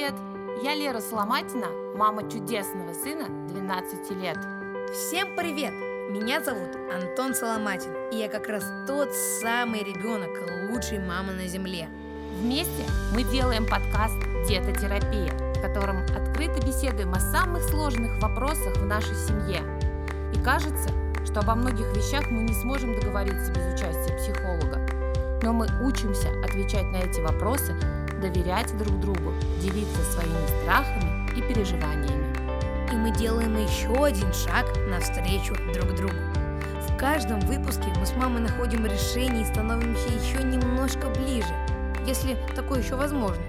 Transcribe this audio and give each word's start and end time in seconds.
привет! 0.00 0.14
Я 0.62 0.74
Лера 0.74 1.00
Соломатина, 1.00 1.66
мама 1.94 2.22
чудесного 2.22 2.94
сына 2.94 3.26
12 3.48 4.10
лет. 4.12 4.38
Всем 4.94 5.36
привет! 5.36 5.74
Меня 6.10 6.40
зовут 6.40 6.70
Антон 6.90 7.34
Соломатин, 7.34 7.90
и 8.10 8.16
я 8.16 8.30
как 8.30 8.48
раз 8.48 8.64
тот 8.86 9.12
самый 9.12 9.80
ребенок 9.80 10.30
лучшей 10.70 11.00
мамы 11.00 11.34
на 11.34 11.46
земле. 11.46 11.90
Вместе 12.38 12.84
мы 13.12 13.24
делаем 13.24 13.66
подкаст 13.68 14.16
«Детотерапия», 14.48 15.34
в 15.54 15.60
котором 15.60 15.98
открыто 16.16 16.66
беседуем 16.66 17.12
о 17.12 17.20
самых 17.20 17.62
сложных 17.64 18.22
вопросах 18.22 18.74
в 18.78 18.86
нашей 18.86 19.16
семье. 19.16 19.60
И 20.34 20.42
кажется, 20.42 20.88
что 21.26 21.40
обо 21.40 21.54
многих 21.54 21.94
вещах 21.94 22.30
мы 22.30 22.44
не 22.44 22.54
сможем 22.54 22.98
договориться 22.98 23.52
без 23.52 23.74
участия 23.74 24.16
психолога. 24.16 24.80
Но 25.42 25.52
мы 25.52 25.66
учимся 25.82 26.30
отвечать 26.42 26.86
на 26.90 26.98
эти 26.98 27.20
вопросы 27.20 27.76
доверять 28.20 28.76
друг 28.76 29.00
другу, 29.00 29.32
делиться 29.60 30.02
своими 30.12 30.62
страхами 30.62 31.38
и 31.38 31.42
переживаниями. 31.42 32.30
И 32.92 32.94
мы 32.94 33.10
делаем 33.16 33.56
еще 33.56 34.04
один 34.04 34.32
шаг 34.32 34.66
навстречу 34.88 35.54
друг 35.72 35.96
другу. 35.96 36.14
В 36.88 36.96
каждом 36.98 37.40
выпуске 37.40 37.86
мы 37.98 38.04
с 38.04 38.12
мамой 38.12 38.42
находим 38.42 38.84
решение 38.84 39.42
и 39.42 39.46
становимся 39.46 40.08
еще 40.08 40.42
немножко 40.42 41.08
ближе, 41.10 41.54
если 42.06 42.36
такое 42.54 42.82
еще 42.82 42.96
возможно. 42.96 43.42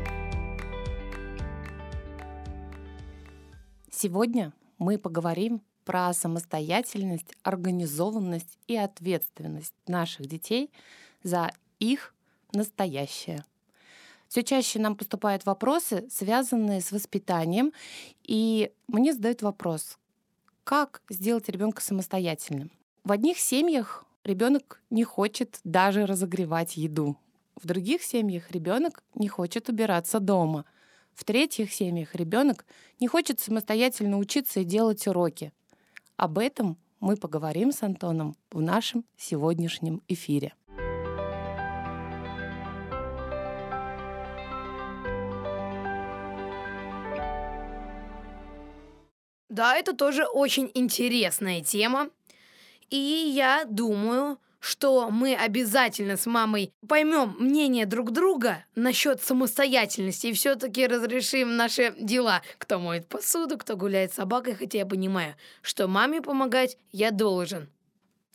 Сегодня 3.89 4.53
мы 4.77 4.97
поговорим 4.97 5.61
про 5.85 6.13
самостоятельность, 6.13 7.35
организованность 7.44 8.58
и 8.67 8.75
ответственность 8.77 9.73
наших 9.88 10.27
детей 10.27 10.72
за 11.23 11.52
их 11.80 12.13
настоящее. 12.53 13.44
Все 14.31 14.44
чаще 14.44 14.80
нам 14.80 14.95
поступают 14.95 15.45
вопросы, 15.45 16.08
связанные 16.09 16.80
с 16.80 16.94
воспитанием, 16.94 17.73
и 18.23 18.72
мне 18.88 19.11
задают 19.11 19.42
вопрос, 19.42 19.97
как 20.64 21.02
сделать 21.09 21.50
ребенка 21.50 21.81
самостоятельным. 21.81 22.72
В 23.03 23.11
одних 23.11 23.38
семьях 23.38 24.05
ребенок 24.23 24.81
не 24.89 25.03
хочет 25.03 25.59
даже 25.66 26.05
разогревать 26.05 26.78
еду. 26.78 27.17
В 27.61 27.67
других 27.67 28.03
семьях 28.03 28.52
ребенок 28.52 29.03
не 29.16 29.28
хочет 29.28 29.67
убираться 29.67 30.22
дома. 30.22 30.64
В 31.14 31.25
третьих 31.25 31.73
семьях 31.73 32.16
ребенок 32.16 32.66
не 33.02 33.09
хочет 33.09 33.42
самостоятельно 33.42 34.17
учиться 34.17 34.61
и 34.61 34.64
делать 34.64 35.05
уроки. 35.08 35.52
Об 36.16 36.38
этом 36.38 36.77
мы 37.02 37.17
поговорим 37.17 37.73
с 37.73 37.83
Антоном 37.83 38.38
в 38.50 38.61
нашем 38.61 39.03
сегодняшнем 39.17 40.02
эфире. 40.08 40.53
Да, 49.52 49.75
это 49.75 49.94
тоже 49.94 50.25
очень 50.25 50.71
интересная 50.73 51.61
тема. 51.61 52.09
И 52.89 52.95
я 52.95 53.66
думаю, 53.66 54.39
что 54.61 55.09
мы 55.09 55.35
обязательно 55.35 56.16
с 56.16 56.25
мамой 56.25 56.73
поймем 56.88 57.35
мнение 57.38 57.85
друг 57.85 58.11
друга 58.11 58.63
насчет 58.75 59.21
самостоятельности 59.21 60.27
и 60.27 60.33
все-таки 60.33 60.88
разрешим 60.88 61.58
наши 61.58 61.93
дела. 61.99 62.41
Кто 62.59 62.80
моет 62.80 63.09
посуду, 63.09 63.58
кто 63.58 63.75
гуляет 63.75 64.13
с 64.13 64.16
собакой, 64.16 64.55
хотя 64.55 64.77
я 64.77 64.85
понимаю, 64.85 65.35
что 65.61 65.89
маме 65.89 66.21
помогать 66.21 66.77
я 66.93 67.11
должен. 67.11 67.69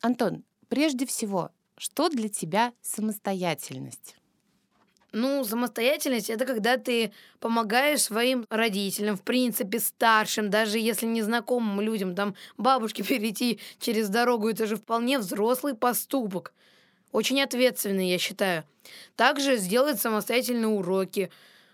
Антон, 0.01 0.43
прежде 0.69 1.07
всего, 1.07 1.49
что 1.79 2.09
для 2.09 2.29
тебя 2.29 2.73
самостоятельность? 2.81 4.15
Ну, 5.19 5.43
самостоятельность 5.43 6.29
это 6.29 6.45
когда 6.45 6.77
ты 6.77 7.11
помогаешь 7.39 8.03
своим 8.03 8.45
родителям, 8.51 9.17
в 9.17 9.23
принципе, 9.23 9.79
старшим, 9.79 10.51
даже 10.51 10.77
если 10.77 11.07
незнакомым 11.07 11.81
людям, 11.81 12.13
там, 12.13 12.35
бабушке 12.55 13.01
перейти 13.07 13.59
через 13.79 14.09
дорогу, 14.09 14.47
это 14.47 14.67
же 14.67 14.75
вполне 14.75 15.17
взрослый 15.17 15.73
поступок. 15.73 16.53
Очень 17.11 17.41
ответственный, 17.41 18.11
я 18.11 18.19
считаю. 18.19 18.63
Также 19.15 19.57
сделать 19.57 19.99
самостоятельные 19.99 20.67
уроки, 20.67 21.31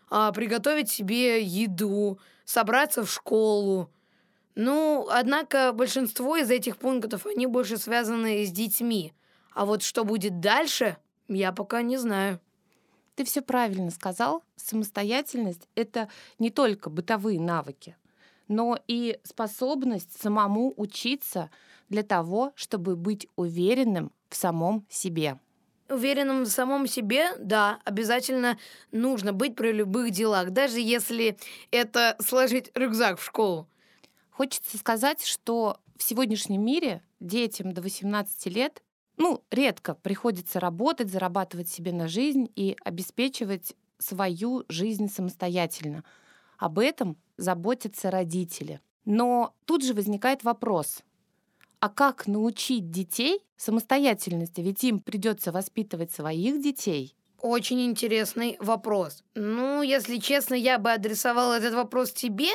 а, 0.10 0.32
приготовить 0.32 0.90
себе 0.90 1.44
еду, 1.44 2.20
собраться 2.46 3.04
в 3.04 3.12
школу. 3.12 3.90
Ну, 4.56 5.06
однако 5.12 5.74
большинство 5.74 6.38
из 6.38 6.50
этих 6.50 6.78
пунктов, 6.78 7.26
они 7.26 7.48
больше 7.48 7.76
связаны 7.76 8.46
с 8.46 8.52
детьми. 8.52 9.12
А 9.52 9.66
вот 9.66 9.84
что 9.84 10.06
будет 10.06 10.40
дальше, 10.40 10.96
я 11.28 11.52
пока 11.52 11.82
не 11.82 11.98
знаю. 11.98 12.40
Ты 13.16 13.26
все 13.26 13.42
правильно 13.42 13.92
сказал. 13.92 14.44
Самостоятельность— 14.56 15.68
это 15.76 16.10
не 16.40 16.50
только 16.50 16.90
бытовые 16.90 17.40
навыки, 17.40 17.96
но 18.48 18.80
и 18.88 19.20
способность 19.24 20.20
самому 20.20 20.74
учиться 20.78 21.50
для 21.90 22.04
того, 22.04 22.54
чтобы 22.56 22.96
быть 22.96 23.28
уверенным 23.36 24.12
в 24.30 24.36
самом 24.36 24.86
себе. 24.90 25.40
Уверенным 25.90 26.44
в 26.44 26.50
самом 26.50 26.88
себе, 26.88 27.36
да, 27.38 27.80
обязательно 27.86 28.58
нужно 28.92 29.32
быть 29.32 29.56
при 29.56 29.72
любых 29.72 30.12
делах, 30.12 30.52
даже 30.52 30.80
если 30.80 31.38
это 31.70 32.16
сложить 32.20 32.72
рюкзак 32.74 33.20
в 33.20 33.24
школу. 33.24 33.68
Хочется 34.32 34.78
сказать, 34.78 35.24
что 35.24 35.78
в 35.98 36.04
сегодняшнем 36.04 36.66
мире 36.66 37.04
детям 37.20 37.74
до 37.74 37.82
18 37.82 38.48
лет 38.48 38.83
ну, 39.18 39.44
редко 39.52 39.96
приходится 39.96 40.60
работать, 40.60 41.12
зарабатывать 41.12 41.70
себе 41.70 41.92
на 41.92 42.08
жизнь 42.08 42.52
и 42.56 42.76
обеспечивать 42.84 43.76
свою 44.00 44.64
жизнь 44.70 45.10
самостоятельно. 45.10 46.04
Об 46.58 46.80
этом 46.80 47.18
заботятся 47.38 48.12
родители. 48.12 48.82
Но 49.06 49.54
тут 49.66 49.84
же 49.84 49.94
возникает 49.94 50.44
вопрос, 50.44 51.04
а 51.80 51.90
как 51.90 52.28
научить 52.28 52.90
детей 52.92 53.42
самостоятельности? 53.58 54.62
Ведь 54.62 54.84
им 54.84 55.00
придется 55.00 55.52
воспитывать 55.52 56.12
своих 56.12 56.62
детей. 56.62 57.14
Очень 57.42 57.86
интересный 57.86 58.56
вопрос. 58.62 59.22
Ну, 59.36 59.82
если 59.82 60.18
честно, 60.18 60.54
я 60.54 60.78
бы 60.78 60.94
адресовала 60.94 61.56
этот 61.58 61.74
вопрос 61.74 62.14
тебе, 62.14 62.48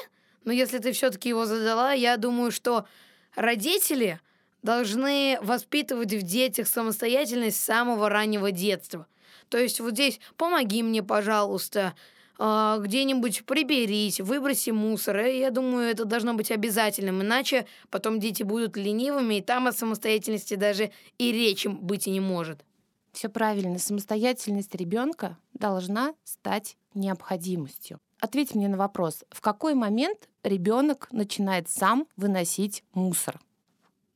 но 0.45 0.53
если 0.53 0.79
ты 0.79 0.93
все-таки 0.93 1.29
его 1.29 1.45
задала, 1.45 1.93
я 1.93 2.17
думаю, 2.17 2.51
что 2.51 2.87
родители 3.35 4.19
должны 4.63 5.39
воспитывать 5.43 6.13
в 6.13 6.23
детях 6.23 6.69
самостоятельность 6.69 7.61
с 7.61 7.65
самого 7.65 8.09
раннего 8.09 8.51
детства. 8.51 9.07
То 9.49 9.59
есть 9.59 9.81
вот 9.81 9.93
здесь 9.93 10.21
помоги 10.37 10.83
мне, 10.83 11.03
пожалуйста, 11.03 11.95
а, 12.39 12.79
где-нибудь 12.79 13.45
приберись, 13.47 14.21
выброси 14.21 14.71
мусор. 14.71 15.19
И 15.21 15.39
я 15.39 15.51
думаю, 15.51 15.91
это 15.91 16.05
должно 16.05 16.35
быть 16.35 16.51
обязательным, 16.51 17.23
иначе 17.23 17.67
потом 17.91 18.21
дети 18.21 18.45
будут 18.45 18.77
ленивыми, 18.77 19.37
и 19.37 19.43
там 19.43 19.67
о 19.67 19.73
самостоятельности 19.73 20.55
даже 20.55 20.93
и 21.19 21.33
речи 21.33 21.69
быть 21.69 22.07
не 22.07 22.21
может. 22.21 22.65
Все 23.13 23.29
правильно. 23.29 23.79
Самостоятельность 23.79 24.75
ребенка 24.75 25.37
должна 25.53 26.15
стать 26.23 26.77
необходимостью. 26.95 27.99
Ответь 28.21 28.55
мне 28.55 28.69
на 28.69 28.77
вопрос, 28.77 29.25
в 29.31 29.41
какой 29.41 29.75
момент 29.75 30.29
ребенок 30.45 31.09
начинает 31.11 31.69
сам 31.69 32.07
выносить 32.17 32.85
мусор? 32.93 33.41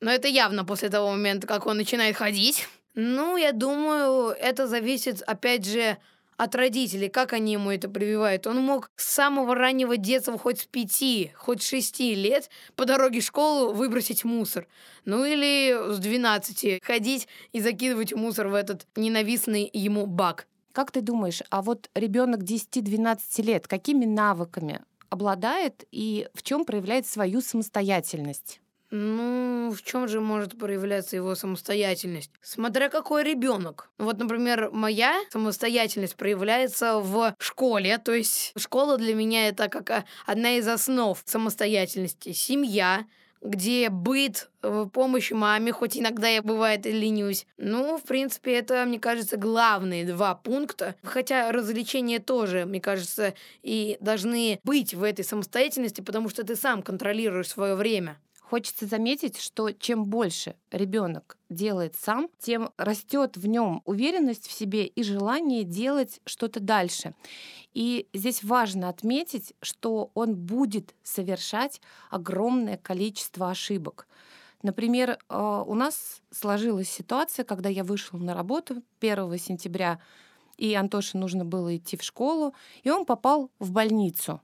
Но 0.02 0.10
это 0.10 0.26
явно 0.26 0.64
после 0.64 0.88
того 0.88 1.12
момента, 1.12 1.46
как 1.46 1.64
он 1.64 1.76
начинает 1.76 2.16
ходить. 2.16 2.68
Ну, 2.96 3.36
я 3.36 3.52
думаю, 3.52 4.30
это 4.30 4.66
зависит, 4.66 5.22
опять 5.22 5.64
же, 5.64 5.96
от 6.36 6.56
родителей, 6.56 7.08
как 7.08 7.32
они 7.32 7.52
ему 7.52 7.70
это 7.70 7.88
прививают. 7.88 8.48
Он 8.48 8.58
мог 8.58 8.90
с 8.96 9.04
самого 9.04 9.54
раннего 9.54 9.96
детства, 9.96 10.36
хоть 10.36 10.62
с 10.62 10.64
пяти, 10.64 11.30
хоть 11.36 11.62
с 11.62 11.68
шести 11.68 12.16
лет, 12.16 12.50
по 12.74 12.84
дороге 12.84 13.20
в 13.20 13.24
школу 13.24 13.72
выбросить 13.72 14.24
мусор. 14.24 14.66
Ну 15.04 15.24
или 15.24 15.92
с 15.92 16.00
двенадцати 16.00 16.80
ходить 16.82 17.28
и 17.52 17.60
закидывать 17.60 18.12
мусор 18.12 18.48
в 18.48 18.54
этот 18.54 18.88
ненавистный 18.96 19.70
ему 19.72 20.06
бак. 20.06 20.48
Как 20.72 20.90
ты 20.90 21.00
думаешь, 21.00 21.42
а 21.48 21.62
вот 21.62 21.90
ребенок 21.94 22.40
10-12 22.40 23.20
лет 23.42 23.68
какими 23.68 24.04
навыками 24.04 24.80
обладает 25.10 25.84
и 25.92 26.26
в 26.34 26.42
чем 26.42 26.64
проявляет 26.64 27.06
свою 27.06 27.40
самостоятельность? 27.40 28.61
Ну, 28.94 29.72
в 29.74 29.82
чем 29.82 30.06
же 30.06 30.20
может 30.20 30.58
проявляться 30.58 31.16
его 31.16 31.34
самостоятельность? 31.34 32.30
Смотря 32.42 32.90
какой 32.90 33.24
ребенок. 33.24 33.90
Вот, 33.96 34.18
например, 34.18 34.68
моя 34.70 35.18
самостоятельность 35.30 36.14
проявляется 36.14 36.98
в 36.98 37.34
школе. 37.38 37.96
То 37.96 38.12
есть 38.12 38.52
школа 38.54 38.98
для 38.98 39.14
меня 39.14 39.48
это 39.48 39.68
как 39.68 39.88
а, 39.88 40.04
одна 40.26 40.58
из 40.58 40.68
основ 40.68 41.18
самостоятельности. 41.24 42.32
Семья, 42.32 43.06
где 43.40 43.88
быт, 43.88 44.50
э, 44.62 44.84
помощь 44.92 45.30
маме, 45.30 45.72
хоть 45.72 45.96
иногда 45.96 46.28
я 46.28 46.42
бывает 46.42 46.84
и 46.84 46.92
ленюсь. 46.92 47.46
Ну, 47.56 47.96
в 47.96 48.02
принципе, 48.02 48.58
это, 48.58 48.84
мне 48.84 49.00
кажется, 49.00 49.38
главные 49.38 50.04
два 50.04 50.34
пункта. 50.34 50.96
Хотя 51.02 51.50
развлечения 51.50 52.18
тоже, 52.18 52.66
мне 52.66 52.82
кажется, 52.82 53.32
и 53.62 53.96
должны 54.00 54.60
быть 54.64 54.92
в 54.92 55.02
этой 55.02 55.24
самостоятельности, 55.24 56.02
потому 56.02 56.28
что 56.28 56.44
ты 56.44 56.56
сам 56.56 56.82
контролируешь 56.82 57.48
свое 57.48 57.74
время. 57.74 58.18
Хочется 58.52 58.84
заметить, 58.84 59.38
что 59.38 59.70
чем 59.70 60.04
больше 60.04 60.56
ребенок 60.70 61.38
делает 61.48 61.96
сам, 61.96 62.28
тем 62.38 62.68
растет 62.76 63.38
в 63.38 63.46
нем 63.46 63.80
уверенность 63.86 64.46
в 64.46 64.52
себе 64.52 64.84
и 64.84 65.02
желание 65.02 65.64
делать 65.64 66.20
что-то 66.26 66.60
дальше. 66.60 67.14
И 67.72 68.08
здесь 68.12 68.44
важно 68.44 68.90
отметить, 68.90 69.54
что 69.62 70.10
он 70.12 70.34
будет 70.34 70.94
совершать 71.02 71.80
огромное 72.10 72.76
количество 72.76 73.48
ошибок. 73.48 74.06
Например, 74.62 75.16
а, 75.30 75.62
у 75.62 75.72
нас 75.72 76.20
сложилась 76.30 76.90
ситуация, 76.90 77.46
когда 77.46 77.70
я 77.70 77.84
вышла 77.84 78.18
на 78.18 78.34
работу 78.34 78.82
1 79.00 79.38
сентября, 79.38 79.98
и 80.58 80.74
Антоше 80.74 81.16
нужно 81.16 81.46
было 81.46 81.74
идти 81.74 81.96
в 81.96 82.02
школу, 82.02 82.54
и 82.82 82.90
он 82.90 83.06
попал 83.06 83.50
в 83.58 83.70
больницу. 83.72 84.42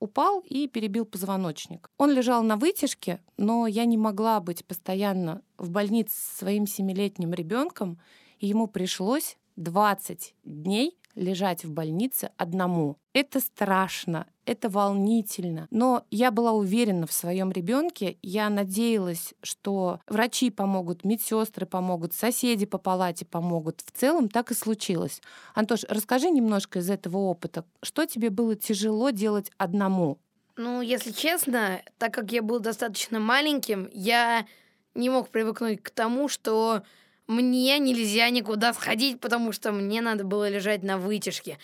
Упал 0.00 0.40
и 0.40 0.68
перебил 0.68 1.04
позвоночник. 1.04 1.90
Он 1.98 2.12
лежал 2.12 2.42
на 2.42 2.56
вытяжке, 2.56 3.20
но 3.36 3.66
я 3.66 3.84
не 3.84 3.96
могла 3.96 4.40
быть 4.40 4.64
постоянно 4.64 5.42
в 5.56 5.70
больнице 5.70 6.14
со 6.14 6.38
своим 6.38 6.66
семилетним 6.66 7.32
ребенком, 7.32 8.00
и 8.38 8.46
ему 8.46 8.68
пришлось 8.68 9.36
20 9.56 10.34
дней 10.44 10.96
лежать 11.18 11.64
в 11.64 11.72
больнице 11.72 12.30
одному. 12.36 12.96
Это 13.12 13.40
страшно, 13.40 14.26
это 14.46 14.68
волнительно. 14.68 15.66
Но 15.70 16.04
я 16.10 16.30
была 16.30 16.52
уверена 16.52 17.06
в 17.06 17.12
своем 17.12 17.50
ребенке. 17.50 18.16
Я 18.22 18.48
надеялась, 18.48 19.34
что 19.42 20.00
врачи 20.06 20.50
помогут, 20.50 21.04
медсестры 21.04 21.66
помогут, 21.66 22.14
соседи 22.14 22.64
по 22.64 22.78
палате 22.78 23.26
помогут. 23.26 23.82
В 23.84 23.90
целом 23.90 24.28
так 24.28 24.50
и 24.50 24.54
случилось. 24.54 25.20
Антош, 25.54 25.84
расскажи 25.88 26.30
немножко 26.30 26.78
из 26.78 26.88
этого 26.88 27.18
опыта. 27.18 27.64
Что 27.82 28.06
тебе 28.06 28.30
было 28.30 28.54
тяжело 28.54 29.10
делать 29.10 29.50
одному? 29.58 30.18
Ну, 30.56 30.80
если 30.80 31.12
честно, 31.12 31.82
так 31.98 32.14
как 32.14 32.32
я 32.32 32.42
был 32.42 32.58
достаточно 32.58 33.20
маленьким, 33.20 33.88
я 33.92 34.46
не 34.94 35.10
мог 35.10 35.28
привыкнуть 35.28 35.82
к 35.82 35.90
тому, 35.90 36.28
что 36.28 36.82
мне 37.28 37.78
нельзя 37.78 38.30
никуда 38.30 38.72
сходить, 38.72 39.20
потому 39.20 39.52
что 39.52 39.70
мне 39.72 40.00
надо 40.00 40.24
было 40.24 40.48
лежать 40.48 40.82
на 40.82 40.98
вытяжке. 40.98 41.58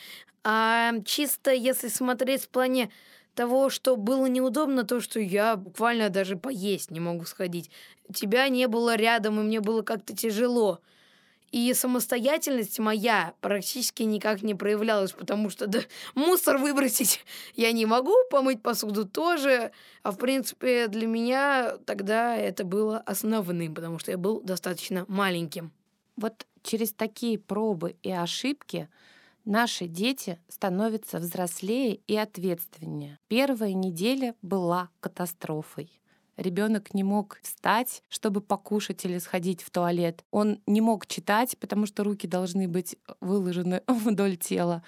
А 0.45 0.93
чисто 1.07 1.53
если 1.53 1.89
смотреть 1.89 2.45
в 2.45 2.49
плане 2.51 2.91
того, 3.35 3.71
что 3.71 3.97
было 3.97 4.27
неудобно, 4.27 4.85
то, 4.85 5.01
что 5.01 5.19
я 5.21 5.57
буквально 5.57 6.11
даже 6.11 6.37
поесть 6.37 6.91
не 6.91 7.01
могу 7.01 7.25
сходить. 7.25 7.71
Тебя 8.15 8.49
не 8.49 8.69
было 8.69 8.95
рядом, 8.97 9.41
и 9.41 9.43
мне 9.43 9.61
было 9.61 9.83
как-то 9.83 10.15
тяжело. 10.15 10.81
И 11.55 11.73
самостоятельность 11.73 12.81
моя 12.81 13.35
практически 13.41 14.03
никак 14.03 14.43
не 14.43 14.57
проявлялась, 14.57 15.13
потому 15.13 15.51
что 15.51 15.69
да, 15.69 15.83
мусор 16.17 16.59
выбросить 16.59 17.25
я 17.55 17.71
не 17.71 17.87
могу, 17.87 18.13
помыть 18.29 18.61
посуду 18.61 19.05
тоже. 19.05 19.71
А 20.03 20.11
в 20.11 20.19
принципе 20.19 20.89
для 20.89 21.07
меня 21.07 21.77
тогда 21.87 22.35
это 22.35 22.65
было 22.65 22.99
основным, 22.99 23.73
потому 23.73 24.01
что 24.01 24.11
я 24.11 24.19
был 24.19 24.41
достаточно 24.41 25.05
маленьким. 25.07 25.71
Вот 26.17 26.45
через 26.65 26.93
такие 26.93 27.39
пробы 27.39 27.95
и 28.03 28.11
ошибки 28.11 28.89
наши 29.45 29.87
дети 29.87 30.41
становятся 30.49 31.19
взрослее 31.19 32.01
и 32.09 32.17
ответственнее. 32.17 33.21
Первая 33.29 33.75
неделя 33.75 34.35
была 34.43 34.89
катастрофой. 34.99 35.89
Ребенок 36.37 36.95
не 36.95 37.05
мог 37.05 37.39
встать, 37.43 38.03
чтобы 38.09 38.41
покушать 38.41 39.05
или 39.05 39.19
сходить 39.19 39.63
в 39.63 39.71
туалет. 39.71 40.25
Он 40.31 40.61
не 40.67 40.81
мог 40.81 41.07
читать, 41.07 41.57
потому 41.59 41.87
что 41.87 42.05
руки 42.05 42.27
должны 42.27 42.67
быть 42.69 42.97
выложены 43.21 43.83
вдоль 43.87 44.37
тела. 44.37 44.83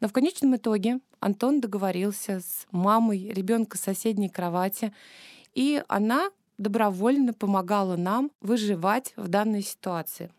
Но 0.00 0.08
в 0.08 0.12
конечном 0.12 0.56
итоге 0.56 1.00
Антон 1.20 1.60
договорился 1.60 2.40
с 2.40 2.66
мамой 2.70 3.30
ребенка 3.32 3.76
соседней 3.76 4.28
кровати, 4.28 4.92
и 5.54 5.82
она 5.88 6.30
добровольно 6.58 7.32
помогала 7.32 7.96
нам 7.96 8.30
выживать 8.40 9.12
в 9.16 9.28
данной 9.28 9.62
ситуации. 9.62 10.30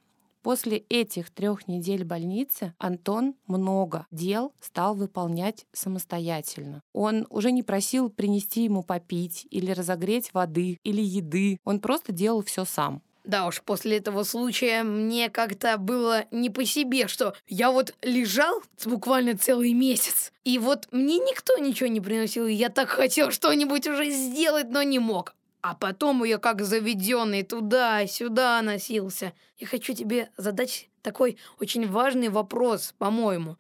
После 0.42 0.78
этих 0.90 1.30
трех 1.30 1.68
недель 1.68 2.04
больницы 2.04 2.74
Антон 2.80 3.36
много 3.46 4.08
дел 4.12 4.54
стал 4.60 4.96
выполнять 4.96 5.66
самостоятельно. 5.72 6.82
Он 6.94 7.28
уже 7.30 7.52
не 7.52 7.62
просил 7.62 8.10
принести 8.10 8.64
ему 8.64 8.82
попить 8.82 9.48
или 9.52 9.72
разогреть 9.72 10.34
воды 10.34 10.80
или 10.84 11.02
еды. 11.02 11.60
Он 11.64 11.80
просто 11.80 12.12
делал 12.12 12.44
все 12.44 12.66
сам. 12.66 13.04
Да 13.24 13.46
уж, 13.46 13.62
после 13.62 13.98
этого 13.98 14.24
случая 14.24 14.84
мне 14.84 15.30
как-то 15.30 15.78
было 15.78 16.26
не 16.32 16.50
по 16.50 16.66
себе, 16.66 17.08
что 17.08 17.36
я 17.48 17.72
вот 17.72 17.94
лежал 18.02 18.64
буквально 18.84 19.38
целый 19.38 19.74
месяц, 19.74 20.32
и 20.44 20.58
вот 20.58 20.88
мне 20.92 21.18
никто 21.20 21.58
ничего 21.58 21.88
не 21.88 22.02
приносил, 22.02 22.48
и 22.48 22.54
я 22.54 22.70
так 22.70 22.90
хотел 22.90 23.30
что-нибудь 23.30 23.88
уже 23.88 24.10
сделать, 24.10 24.70
но 24.70 24.82
не 24.82 24.98
мог. 24.98 25.36
А 25.62 25.76
потом 25.76 26.24
я 26.24 26.40
как 26.40 26.64
заведенный 26.64 27.44
туда-сюда 27.44 28.62
носился. 28.62 29.34
Я 29.58 29.68
хочу 29.68 29.94
тебе 29.94 30.30
задать 30.36 30.90
такой 31.04 31.38
очень 31.60 31.88
важный 31.88 32.30
вопрос, 32.30 32.96
по-моему. 32.98 33.58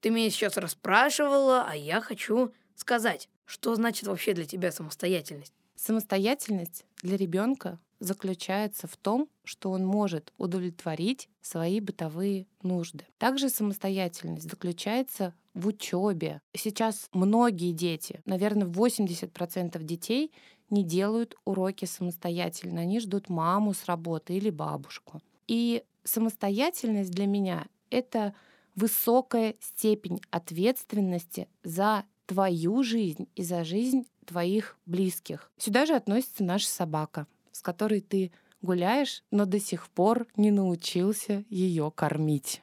Ты 0.00 0.10
меня 0.10 0.30
сейчас 0.30 0.56
расспрашивала, 0.56 1.66
а 1.68 1.74
я 1.74 2.00
хочу 2.00 2.52
сказать, 2.74 3.28
что 3.46 3.74
значит 3.74 4.06
вообще 4.06 4.34
для 4.34 4.44
тебя 4.44 4.70
самостоятельность? 4.70 5.54
Самостоятельность 5.74 6.84
для 7.02 7.16
ребенка 7.16 7.78
заключается 8.00 8.86
в 8.86 8.96
том, 8.96 9.28
что 9.44 9.70
он 9.70 9.84
может 9.84 10.32
удовлетворить 10.38 11.28
свои 11.40 11.80
бытовые 11.80 12.46
нужды. 12.62 13.06
Также 13.18 13.48
самостоятельность 13.48 14.48
заключается 14.48 15.34
в 15.54 15.66
учебе. 15.66 16.40
Сейчас 16.54 17.08
многие 17.12 17.72
дети, 17.72 18.20
наверное, 18.24 18.68
80% 18.68 19.82
детей 19.82 20.32
не 20.70 20.84
делают 20.84 21.34
уроки 21.44 21.84
самостоятельно. 21.86 22.82
Они 22.82 23.00
ждут 23.00 23.28
маму 23.28 23.74
с 23.74 23.86
работы 23.86 24.34
или 24.34 24.50
бабушку. 24.50 25.20
И 25.46 25.82
самостоятельность 26.04 27.10
для 27.10 27.26
меня— 27.26 27.66
это 27.90 28.34
высокая 28.74 29.56
степень 29.60 30.20
ответственности 30.30 31.48
за 31.64 32.04
твою 32.26 32.82
жизнь 32.82 33.26
и 33.34 33.42
за 33.42 33.64
жизнь 33.64 34.06
твоих 34.26 34.76
близких. 34.84 35.50
Сюда 35.56 35.86
же 35.86 35.94
относится 35.94 36.44
наша 36.44 36.68
собака, 36.68 37.26
с 37.58 37.62
которой 37.62 38.00
ты 38.00 38.30
гуляешь, 38.62 39.24
но 39.32 39.44
до 39.44 39.58
сих 39.58 39.88
пор 39.88 40.28
не 40.36 40.52
научился 40.52 41.44
ее 41.50 41.92
кормить. 41.94 42.62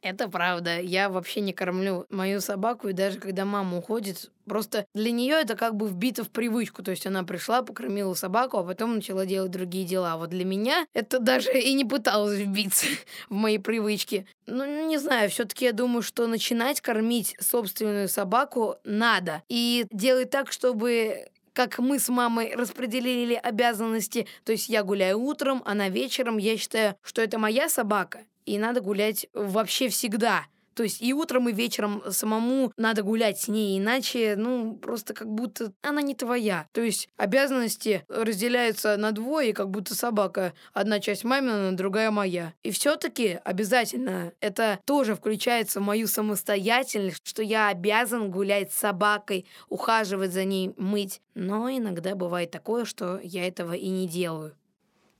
Это 0.00 0.28
правда. 0.28 0.80
Я 0.80 1.08
вообще 1.08 1.40
не 1.40 1.52
кормлю 1.52 2.06
мою 2.08 2.40
собаку, 2.40 2.88
и 2.88 2.92
даже 2.92 3.18
когда 3.18 3.44
мама 3.44 3.78
уходит, 3.78 4.30
просто 4.46 4.86
для 4.94 5.10
нее 5.10 5.34
это 5.34 5.56
как 5.56 5.74
бы 5.74 5.88
вбито 5.88 6.22
в 6.22 6.30
привычку. 6.30 6.84
То 6.84 6.92
есть 6.92 7.04
она 7.04 7.24
пришла, 7.24 7.62
покормила 7.62 8.14
собаку, 8.14 8.58
а 8.58 8.62
потом 8.64 8.94
начала 8.94 9.26
делать 9.26 9.50
другие 9.50 9.84
дела. 9.84 10.16
Вот 10.16 10.30
для 10.30 10.44
меня 10.44 10.86
это 10.94 11.18
даже 11.18 11.50
и 11.58 11.74
не 11.74 11.84
пыталось 11.84 12.38
вбиться 12.38 12.86
в 13.28 13.34
мои 13.34 13.58
привычки. 13.58 14.26
Ну, 14.46 14.86
не 14.86 14.98
знаю, 14.98 15.30
все-таки 15.30 15.64
я 15.64 15.72
думаю, 15.72 16.02
что 16.02 16.28
начинать 16.28 16.80
кормить 16.80 17.34
собственную 17.40 18.08
собаку 18.08 18.76
надо. 18.84 19.42
И 19.48 19.84
делать 19.90 20.30
так, 20.30 20.52
чтобы 20.52 21.26
как 21.58 21.80
мы 21.80 21.98
с 21.98 22.08
мамой 22.08 22.54
распределили 22.54 23.34
обязанности, 23.34 24.28
то 24.44 24.52
есть 24.52 24.68
я 24.68 24.84
гуляю 24.84 25.18
утром, 25.18 25.60
она 25.64 25.88
вечером, 25.88 26.38
я 26.38 26.56
считаю, 26.56 26.94
что 27.02 27.20
это 27.20 27.36
моя 27.36 27.68
собака, 27.68 28.20
и 28.46 28.58
надо 28.58 28.80
гулять 28.80 29.26
вообще 29.34 29.88
всегда. 29.88 30.46
То 30.78 30.84
есть 30.84 31.02
и 31.02 31.12
утром, 31.12 31.48
и 31.48 31.52
вечером 31.52 32.04
самому 32.08 32.72
надо 32.76 33.02
гулять 33.02 33.40
с 33.40 33.48
ней, 33.48 33.80
иначе, 33.80 34.36
ну, 34.36 34.76
просто 34.76 35.12
как 35.12 35.26
будто 35.26 35.72
она 35.82 36.02
не 36.02 36.14
твоя. 36.14 36.68
То 36.70 36.80
есть 36.80 37.08
обязанности 37.16 38.04
разделяются 38.08 38.96
на 38.96 39.10
двое, 39.10 39.52
как 39.52 39.70
будто 39.70 39.96
собака. 39.96 40.52
Одна 40.72 41.00
часть 41.00 41.24
мамина, 41.24 41.76
другая 41.76 42.12
моя. 42.12 42.54
И 42.62 42.70
все-таки 42.70 43.40
обязательно 43.42 44.32
это 44.40 44.78
тоже 44.84 45.16
включается 45.16 45.80
в 45.80 45.82
мою 45.82 46.06
самостоятельность, 46.06 47.22
что 47.24 47.42
я 47.42 47.70
обязан 47.70 48.30
гулять 48.30 48.72
с 48.72 48.78
собакой, 48.78 49.46
ухаживать 49.68 50.32
за 50.32 50.44
ней, 50.44 50.74
мыть. 50.76 51.20
Но 51.34 51.68
иногда 51.68 52.14
бывает 52.14 52.52
такое, 52.52 52.84
что 52.84 53.18
я 53.20 53.48
этого 53.48 53.72
и 53.72 53.88
не 53.88 54.06
делаю. 54.06 54.54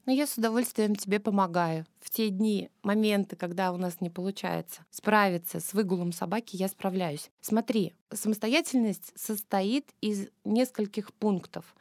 Но 0.09 0.15
я 0.15 0.27
с 0.27 0.39
удовольствием 0.39 0.97
тебе 0.97 1.21
помогаю. 1.21 1.85
В 2.01 2.09
те 2.09 2.31
дни, 2.31 2.71
моменты, 2.83 3.37
когда 3.37 3.73
у 3.73 3.77
нас 3.77 4.01
не 4.01 4.09
получается 4.09 4.81
справиться 4.91 5.61
с 5.61 5.75
выгулом 5.75 6.13
собаки, 6.13 6.57
я 6.57 6.69
справляюсь. 6.69 7.31
Смотри, 7.43 7.93
самостоятельность 8.11 9.13
состоит 9.17 9.91
из 10.01 10.29
нескольких 10.47 11.13
пунктов. 11.13 11.77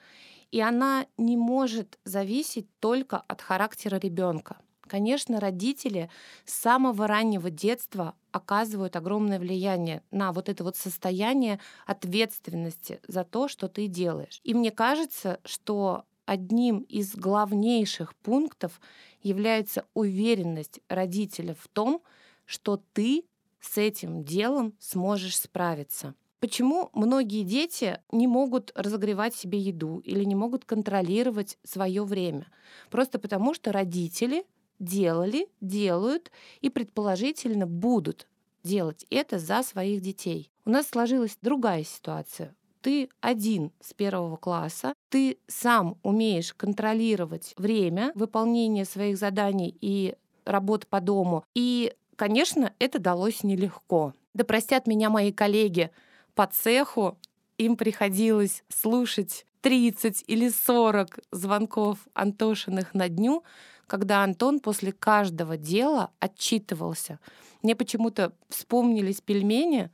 И 0.51 0.59
она 0.59 1.05
не 1.17 1.37
может 1.37 1.99
зависеть 2.03 2.67
только 2.81 3.15
от 3.15 3.39
характера 3.39 3.95
ребенка. 3.95 4.57
Конечно, 4.81 5.39
родители 5.39 6.09
с 6.43 6.53
самого 6.53 7.07
раннего 7.07 7.49
детства 7.49 8.13
оказывают 8.33 8.97
огромное 8.97 9.39
влияние 9.39 10.03
на 10.11 10.33
вот 10.33 10.49
это 10.49 10.65
вот 10.65 10.75
состояние 10.75 11.61
ответственности 11.85 12.99
за 13.07 13.23
то, 13.23 13.47
что 13.47 13.69
ты 13.69 13.87
делаешь. 13.87 14.41
И 14.43 14.53
мне 14.53 14.71
кажется, 14.71 15.39
что 15.45 16.03
одним 16.27 16.79
из 16.81 17.15
главнейших 17.15 18.13
пунктов 18.15 18.79
является 19.23 19.85
уверенность 19.95 20.81
родителя 20.89 21.55
в 21.59 21.67
том, 21.69 22.03
что 22.45 22.83
ты 22.93 23.23
с 23.59 23.77
этим 23.77 24.23
делом 24.23 24.75
сможешь 24.79 25.39
справиться. 25.39 26.13
Почему 26.39 26.89
многие 26.93 27.43
дети 27.43 27.99
не 28.11 28.27
могут 28.27 28.71
разогревать 28.75 29.33
себе 29.33 29.57
еду 29.57 29.99
или 29.99 30.23
не 30.23 30.35
могут 30.35 30.65
контролировать 30.65 31.57
свое 31.63 32.03
время? 32.03 32.47
Просто 32.91 33.17
потому, 33.17 33.55
что 33.55 33.71
родители 33.71 34.45
делали, 34.77 35.47
делают 35.61 36.31
и 36.61 36.69
предположительно 36.69 37.65
будут 37.65 38.27
делать 38.63 39.05
это 39.09 39.39
за 39.39 39.63
своих 39.63 40.01
детей. 40.01 40.51
У 40.65 40.69
нас 40.69 40.87
сложилась 40.87 41.37
другая 41.41 41.83
ситуация. 41.83 42.53
Ты 42.81 43.09
один 43.21 43.71
с 43.81 43.93
первого 43.93 44.37
класса, 44.37 44.93
ты 45.09 45.37
сам 45.47 45.97
умеешь 46.03 46.53
контролировать 46.53 47.53
время 47.57 48.11
выполнения 48.15 48.85
своих 48.85 49.17
заданий 49.17 49.75
и 49.81 50.15
работ 50.45 50.87
по 50.87 51.01
дому. 51.01 51.43
И, 51.53 51.93
конечно, 52.15 52.73
это 52.79 52.99
далось 52.99 53.43
нелегко. 53.43 54.13
Да 54.33 54.43
простят 54.43 54.87
меня 54.87 55.09
мои 55.09 55.31
коллеги 55.31 55.91
по 56.35 56.45
цеху, 56.47 57.17
им 57.57 57.75
приходилось 57.75 58.63
слушать 58.69 59.45
30 59.61 60.23
или 60.27 60.49
40 60.49 61.19
звонков 61.31 61.97
Антошиных 62.13 62.93
на 62.93 63.09
дню, 63.09 63.43
когда 63.87 64.23
Антон 64.23 64.59
после 64.59 64.91
каждого 64.91 65.57
дела 65.57 66.11
отчитывался. 66.19 67.19
Мне 67.63 67.75
почему-то 67.75 68.33
вспомнились 68.49 69.21
пельмени, 69.21 69.89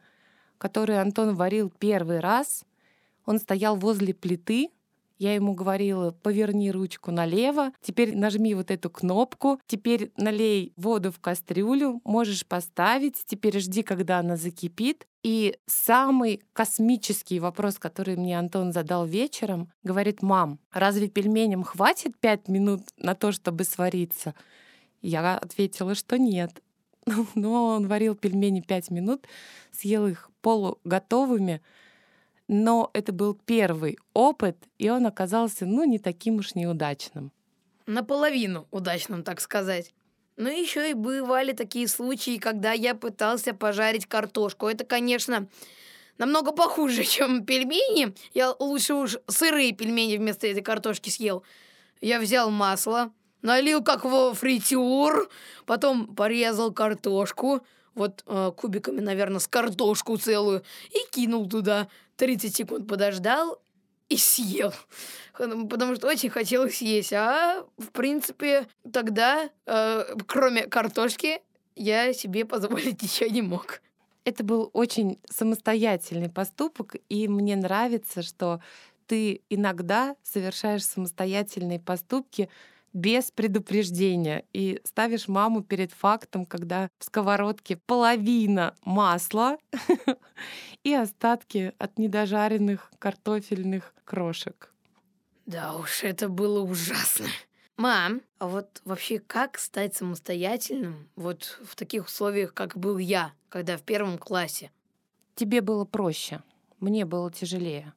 которые 0.58 1.00
Антон 1.02 1.36
варил 1.36 1.72
первый 1.80 2.20
раз. 2.20 2.66
Он 3.26 3.40
стоял 3.40 3.76
возле 3.76 4.14
плиты, 4.14 4.70
я 5.24 5.36
ему 5.36 5.54
говорила, 5.54 6.12
поверни 6.12 6.70
ручку 6.70 7.12
налево, 7.12 7.72
теперь 7.82 8.14
нажми 8.14 8.54
вот 8.56 8.72
эту 8.72 8.90
кнопку, 8.90 9.60
теперь 9.68 10.12
налей 10.18 10.74
воду 10.76 11.12
в 11.12 11.20
кастрюлю, 11.20 12.02
можешь 12.04 12.46
поставить, 12.46 13.24
теперь 13.26 13.60
жди, 13.60 13.84
когда 13.84 14.20
она 14.20 14.36
закипит. 14.36 15.08
И 15.22 15.58
самый 15.66 16.44
космический 16.52 17.40
вопрос, 17.40 17.80
который 17.80 18.18
мне 18.18 18.38
Антон 18.38 18.74
задал 18.74 19.06
вечером, 19.06 19.72
говорит, 19.84 20.22
мам, 20.22 20.60
разве 20.74 21.08
пельменям 21.08 21.64
хватит 21.64 22.18
пять 22.20 22.50
минут 22.50 22.82
на 22.98 23.16
то, 23.16 23.32
чтобы 23.32 23.64
свариться? 23.64 24.36
Я 25.02 25.38
ответила, 25.38 25.96
что 25.96 26.18
нет. 26.18 26.62
Но 27.36 27.68
он 27.68 27.88
варил 27.88 28.16
пельмени 28.16 28.60
пять 28.60 28.90
минут, 28.92 29.26
съел 29.72 30.08
их 30.08 30.30
полуготовыми, 30.42 31.62
но 32.48 32.90
это 32.94 33.12
был 33.12 33.34
первый 33.34 33.98
опыт, 34.14 34.58
и 34.78 34.90
он 34.90 35.06
оказался, 35.06 35.66
ну, 35.66 35.84
не 35.86 36.00
таким 36.00 36.36
уж 36.36 36.56
неудачным. 36.56 37.32
Наполовину 37.86 38.68
удачным, 38.72 39.24
так 39.24 39.42
сказать. 39.42 39.94
Ну, 40.36 40.50
еще 40.50 40.90
и 40.90 40.94
бывали 40.94 41.52
такие 41.52 41.88
случаи, 41.88 42.38
когда 42.38 42.72
я 42.72 42.96
пытался 42.96 43.54
пожарить 43.54 44.08
картошку. 44.08 44.68
Это, 44.68 44.84
конечно, 44.84 45.48
намного 46.18 46.52
похуже, 46.52 47.04
чем 47.04 47.46
пельмени. 47.46 48.16
Я 48.34 48.54
лучше 48.60 48.94
уж 48.96 49.18
сырые 49.28 49.74
пельмени 49.74 50.18
вместо 50.18 50.48
этой 50.48 50.62
картошки 50.62 51.10
съел. 51.10 51.44
Я 52.02 52.20
взял 52.20 52.50
масло, 52.50 53.14
налил 53.42 53.84
как 53.84 54.06
во 54.06 54.34
фритюр, 54.34 55.30
потом 55.66 56.16
порезал 56.16 56.74
картошку, 56.74 57.66
вот 57.96 58.24
э, 58.26 58.52
кубиками, 58.56 59.00
наверное, 59.00 59.40
с 59.40 59.48
картошку 59.48 60.18
целую, 60.18 60.64
и 60.92 61.12
кинул 61.12 61.48
туда. 61.48 61.88
30 62.18 62.56
секунд 62.56 62.88
подождал 62.88 63.60
и 64.10 64.18
съел. 64.18 64.74
Потому 65.34 65.96
что 65.96 66.08
очень 66.08 66.30
хотелось 66.30 66.82
есть. 66.82 67.14
А, 67.14 67.66
в 67.78 67.88
принципе, 67.88 68.68
тогда, 68.92 69.50
э, 69.66 70.16
кроме 70.28 70.68
картошки, 70.68 71.42
я 71.76 72.14
себе 72.14 72.46
позволить 72.46 73.02
ничего 73.02 73.30
не 73.30 73.42
мог. 73.42 73.82
Это 74.26 74.44
был 74.44 74.70
очень 74.74 75.20
самостоятельный 75.30 76.30
поступок, 76.30 76.96
и 77.10 77.28
мне 77.28 77.56
нравится, 77.56 78.22
что 78.22 78.62
ты 79.06 79.42
иногда 79.50 80.16
совершаешь 80.24 80.86
самостоятельные 80.86 81.80
поступки 81.80 82.50
без 82.94 83.32
предупреждения 83.32 84.46
и 84.54 84.80
ставишь 84.84 85.28
маму 85.28 85.64
перед 85.64 85.92
фактом, 85.92 86.46
когда 86.46 86.90
в 87.00 87.06
сковородке 87.06 87.78
половина 87.78 88.76
масла 88.86 89.58
и 90.84 90.94
остатки 90.94 91.74
от 91.80 91.98
недожаренных 91.98 92.92
картофельных 93.00 93.94
крошек. 94.06 94.72
Да 95.46 95.76
уж, 95.76 96.04
это 96.04 96.30
было 96.30 96.62
ужасно. 96.62 97.28
Мам, 97.76 98.22
а 98.38 98.48
вот 98.48 98.82
вообще 98.86 99.20
как 99.20 99.58
стать 99.58 99.96
самостоятельным 99.96 101.10
вот 101.16 101.60
в 101.66 101.76
таких 101.76 102.06
условиях, 102.06 102.54
как 102.54 102.78
был 102.78 102.98
я, 102.98 103.34
когда 103.50 103.78
в 103.78 103.82
первом 103.82 104.18
классе? 104.18 104.72
Тебе 105.36 105.62
было 105.62 105.84
проще, 105.84 106.44
мне 106.80 107.06
было 107.06 107.32
тяжелее. 107.32 107.94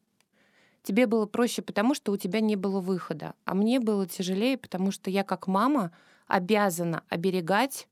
Тебе 0.86 1.08
было 1.08 1.26
проще, 1.26 1.62
потому 1.62 1.96
что 1.96 2.12
у 2.12 2.16
тебя 2.16 2.38
не 2.38 2.54
было 2.54 2.78
выхода. 2.78 3.34
А 3.44 3.56
мне 3.56 3.80
было 3.80 4.06
тяжелее, 4.06 4.56
потому 4.56 4.92
что 4.92 5.10
я 5.10 5.24
как 5.24 5.48
мама 5.48 5.90
обязана 6.28 7.02
оберегать 7.08 7.88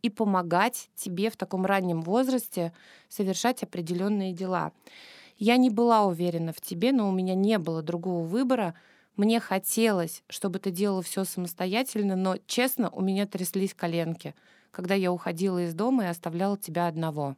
и 0.00 0.08
помогать 0.08 0.88
тебе 0.96 1.28
в 1.28 1.36
таком 1.36 1.66
раннем 1.66 2.00
возрасте 2.00 2.72
совершать 3.10 3.62
определенные 3.62 4.32
дела. 4.32 4.72
Я 5.36 5.58
не 5.58 5.68
была 5.68 6.06
уверена 6.06 6.54
в 6.54 6.62
тебе, 6.62 6.90
но 6.90 7.10
у 7.10 7.12
меня 7.12 7.34
не 7.34 7.58
было 7.58 7.82
другого 7.82 8.24
выбора. 8.24 8.74
Мне 9.16 9.40
хотелось, 9.40 10.22
чтобы 10.30 10.58
ты 10.58 10.70
делала 10.70 11.02
все 11.02 11.24
самостоятельно, 11.24 12.16
но, 12.16 12.36
честно, 12.46 12.88
у 12.88 13.02
меня 13.02 13.26
тряслись 13.26 13.74
коленки, 13.74 14.34
когда 14.70 14.94
я 14.94 15.12
уходила 15.12 15.62
из 15.62 15.74
дома 15.74 16.04
и 16.04 16.08
оставляла 16.08 16.56
тебя 16.56 16.86
одного. 16.86 17.36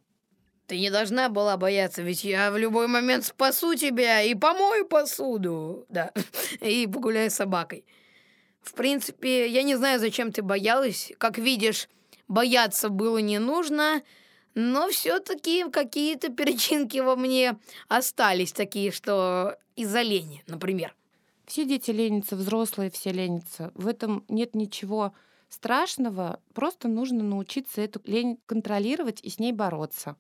Ты 0.71 0.79
не 0.79 0.89
должна 0.89 1.29
была 1.29 1.57
бояться, 1.57 2.00
ведь 2.00 2.23
я 2.23 2.53
в 2.53 2.57
любой 2.57 2.87
момент 2.87 3.25
спасу 3.25 3.75
тебя 3.75 4.23
и 4.23 4.37
помою 4.37 4.87
посуду. 4.87 5.85
Да, 5.89 6.12
и 6.61 6.87
погуляю 6.87 7.29
с 7.29 7.35
собакой. 7.35 7.85
В 8.62 8.75
принципе, 8.75 9.49
я 9.49 9.65
не 9.65 9.75
знаю, 9.75 9.99
зачем 9.99 10.31
ты 10.31 10.43
боялась. 10.43 11.11
Как 11.19 11.39
видишь, 11.39 11.89
бояться 12.29 12.89
было 12.89 13.19
не 13.19 13.41
нужно, 13.41 14.03
но 14.55 14.89
все-таки 14.91 15.69
какие-то 15.69 16.29
перечинки 16.29 16.99
во 16.99 17.17
мне 17.17 17.59
остались 17.89 18.53
такие, 18.53 18.93
что 18.93 19.57
из-за 19.75 20.03
лени, 20.03 20.45
например. 20.47 20.95
Все 21.47 21.65
дети 21.65 21.91
ленятся, 21.91 22.37
взрослые 22.37 22.93
все 22.93 23.11
ленятся. 23.11 23.73
В 23.75 23.89
этом 23.89 24.25
нет 24.29 24.55
ничего 24.55 25.15
страшного, 25.49 26.39
просто 26.55 26.87
нужно 26.87 27.25
научиться 27.25 27.81
эту 27.81 28.00
лень 28.05 28.39
контролировать 28.47 29.21
и 29.21 29.31
с 29.31 29.41
ней 29.41 29.50
бороться. 29.50 30.15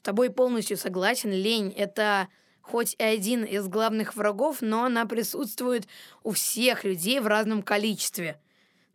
С 0.00 0.02
тобой 0.02 0.30
полностью 0.30 0.78
согласен. 0.78 1.30
Лень— 1.30 1.74
это 1.76 2.28
хоть 2.62 2.94
и 2.98 3.02
один 3.02 3.44
из 3.44 3.68
главных 3.68 4.16
врагов, 4.16 4.62
но 4.62 4.84
она 4.84 5.04
присутствует 5.04 5.86
у 6.22 6.30
всех 6.30 6.84
людей 6.84 7.20
в 7.20 7.26
разном 7.26 7.62
количестве. 7.62 8.40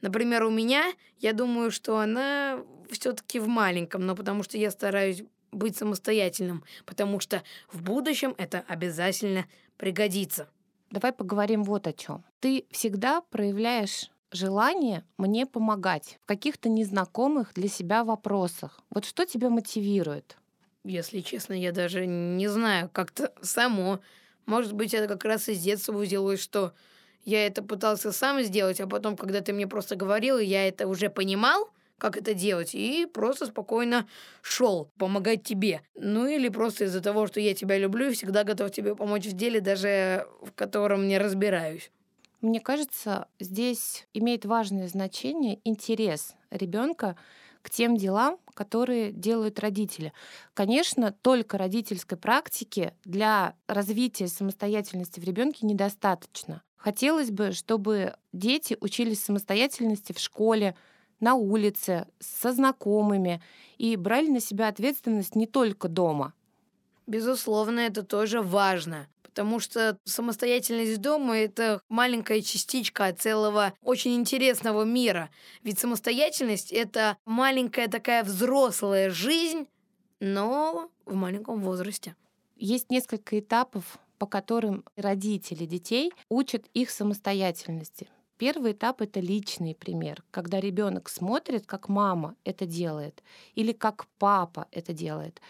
Например, 0.01 0.45
у 0.45 0.49
меня, 0.49 0.83
я 1.19 1.33
думаю, 1.33 1.69
что 1.69 1.99
она 1.99 2.59
все-таки 2.89 3.37
в 3.39 3.47
маленьком, 3.47 4.03
но 4.07 4.15
потому 4.15 4.41
что 4.41 4.57
я 4.57 4.71
стараюсь 4.71 5.21
быть 5.51 5.77
самостоятельным, 5.77 6.63
потому 6.87 7.19
что 7.19 7.43
в 7.71 7.83
будущем 7.83 8.33
это 8.39 8.65
обязательно 8.67 9.45
пригодится. 9.77 10.49
Давай 10.89 11.13
поговорим 11.13 11.63
вот 11.63 11.85
о 11.85 11.93
чем. 11.93 12.25
Ты 12.39 12.65
всегда 12.71 13.21
проявляешь 13.21 14.09
желание 14.31 15.03
мне 15.19 15.45
помогать 15.45 16.17
в 16.23 16.25
каких-то 16.25 16.67
незнакомых 16.67 17.53
для 17.53 17.67
себя 17.67 18.03
вопросах. 18.03 18.79
Вот 18.89 19.05
что 19.05 19.27
тебя 19.27 19.51
мотивирует? 19.51 20.37
Если 20.85 21.21
честно, 21.21 21.53
я 21.53 21.71
даже 21.71 22.05
не 22.05 22.47
знаю, 22.47 22.89
как-то 22.93 23.33
само. 23.41 23.99
Может 24.45 24.73
быть, 24.73 24.93
это 24.93 25.07
как 25.07 25.25
раз 25.25 25.49
из 25.49 25.59
детства 25.59 25.93
взялось, 25.93 26.39
что 26.39 26.73
я 27.23 27.47
это 27.47 27.63
пытался 27.63 28.11
сам 28.11 28.43
сделать, 28.43 28.79
а 28.79 28.85
потом, 28.85 29.17
когда 29.17 29.41
ты 29.41 29.51
мне 29.51 29.65
просто 29.65 29.95
говорил, 29.95 30.37
я 30.37 30.67
это 30.67 30.87
уже 30.87 31.09
понимал, 31.09 31.71
как 31.97 32.17
это 32.17 32.35
делать, 32.35 32.75
и 32.75 33.07
просто 33.11 33.47
спокойно 33.47 34.07
шел 34.43 34.91
помогать 34.99 35.43
тебе. 35.43 35.81
Ну 35.95 36.27
или 36.27 36.49
просто 36.49 36.83
из-за 36.83 37.01
того, 37.01 37.25
что 37.25 37.39
я 37.39 37.55
тебя 37.55 37.79
люблю 37.79 38.09
и 38.09 38.13
всегда 38.13 38.43
готов 38.43 38.71
тебе 38.71 38.95
помочь 38.95 39.25
в 39.25 39.33
деле, 39.33 39.61
даже 39.61 40.27
в 40.43 40.51
котором 40.51 41.07
не 41.07 41.17
разбираюсь. 41.17 41.89
Мне 42.41 42.59
кажется, 42.59 43.27
здесь 43.39 44.05
имеет 44.13 44.45
важное 44.45 44.87
значение 44.87 45.57
интерес 45.63 46.35
ребенка 46.51 47.17
к 47.65 47.69
тем 47.71 47.97
делам, 47.97 48.37
которые 48.53 49.11
делают 49.11 49.59
родители. 49.59 50.13
Конечно, 50.53 51.11
только 51.11 51.57
родительской 51.57 52.15
практики 52.15 52.93
для 53.05 53.55
развития 53.65 54.27
самостоятельности 54.27 55.19
в 55.19 55.23
ребенке 55.23 55.65
недостаточно. 55.65 56.61
Хотелось 56.77 57.31
бы, 57.31 57.53
чтобы 57.53 58.17
дети 58.33 58.77
учились 58.81 59.23
самостоятельности 59.23 60.13
в 60.13 60.19
школе, 60.19 60.75
на 61.19 61.33
улице, 61.33 62.05
со 62.19 62.53
знакомыми 62.53 63.41
и 63.79 63.95
брали 63.95 64.29
на 64.29 64.41
себя 64.41 64.67
ответственность 64.67 65.33
не 65.33 65.47
только 65.47 65.87
дома. 65.87 66.33
Безусловно, 67.07 67.79
это 67.79 68.03
тоже 68.03 68.43
важно 68.43 69.07
потому 69.35 69.59
что 69.59 69.99
самостоятельность 70.05 71.01
дома— 71.01 71.37
это 71.37 71.81
маленькая 71.89 72.41
частичка 72.41 73.11
целого 73.11 73.73
очень 73.81 74.15
интересного 74.15 74.83
мира. 74.83 75.29
Ведь 75.61 75.77
самостоятельность— 75.77 76.71
это 76.71 77.17
маленькая 77.25 77.89
такая 77.89 78.23
взрослая 78.23 79.09
жизнь, 79.09 79.67
но 80.21 80.89
в 81.05 81.15
маленьком 81.15 81.61
возрасте. 81.61 82.15
есть 82.55 82.89
несколько 82.89 83.37
этапов, 83.37 83.99
по 84.17 84.25
которым 84.25 84.85
родители 84.95 85.65
детей 85.65 86.13
учат 86.29 86.65
их 86.73 86.89
самостоятельности. 86.89 88.07
Первый 88.37 88.71
этап 88.71 89.01
это 89.01 89.19
личный 89.19 89.75
пример, 89.75 90.23
когда 90.31 90.61
ребенок 90.61 91.09
смотрит, 91.09 91.65
как 91.65 91.89
мама 91.89 92.35
это 92.45 92.65
делает, 92.65 93.21
или 93.53 93.73
как 93.73 94.07
папа 94.17 94.69
это 94.71 94.93
делает, 94.93 95.41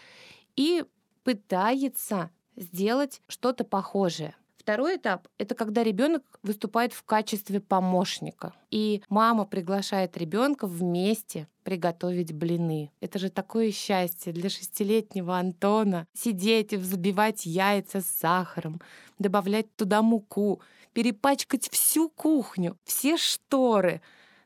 и 0.56 0.84
пытается 1.22 2.30
сделать 2.56 3.20
что-то 3.28 3.64
похожее. 3.64 4.34
Второй 4.66 4.96
этап— 4.96 5.28
это 5.38 5.54
когда 5.54 5.84
ребенок 5.84 6.24
выступает 6.42 6.92
в 6.92 7.04
качестве 7.04 7.60
помощника. 7.60 8.52
И 8.72 9.00
мама 9.08 9.44
приглашает 9.44 10.16
ребенка 10.16 10.66
вместе 10.66 11.46
приготовить 11.62 12.32
блины. 12.32 12.90
Это 13.00 13.20
же 13.20 13.30
такое 13.30 13.70
счастье 13.70 14.32
для 14.32 14.50
шестилетнего 14.50 15.38
Антона. 15.38 16.08
Сидеть 16.14 16.72
и 16.72 16.76
взбивать 16.76 17.46
яйца 17.46 18.00
с 18.00 18.06
сахаром, 18.06 18.80
добавлять 19.20 19.72
туда 19.76 20.02
муку, 20.02 20.60
перепачкать 20.92 21.68
всю 21.70 22.08
кухню, 22.08 22.76
все 22.82 23.16
шторы. 23.16 24.00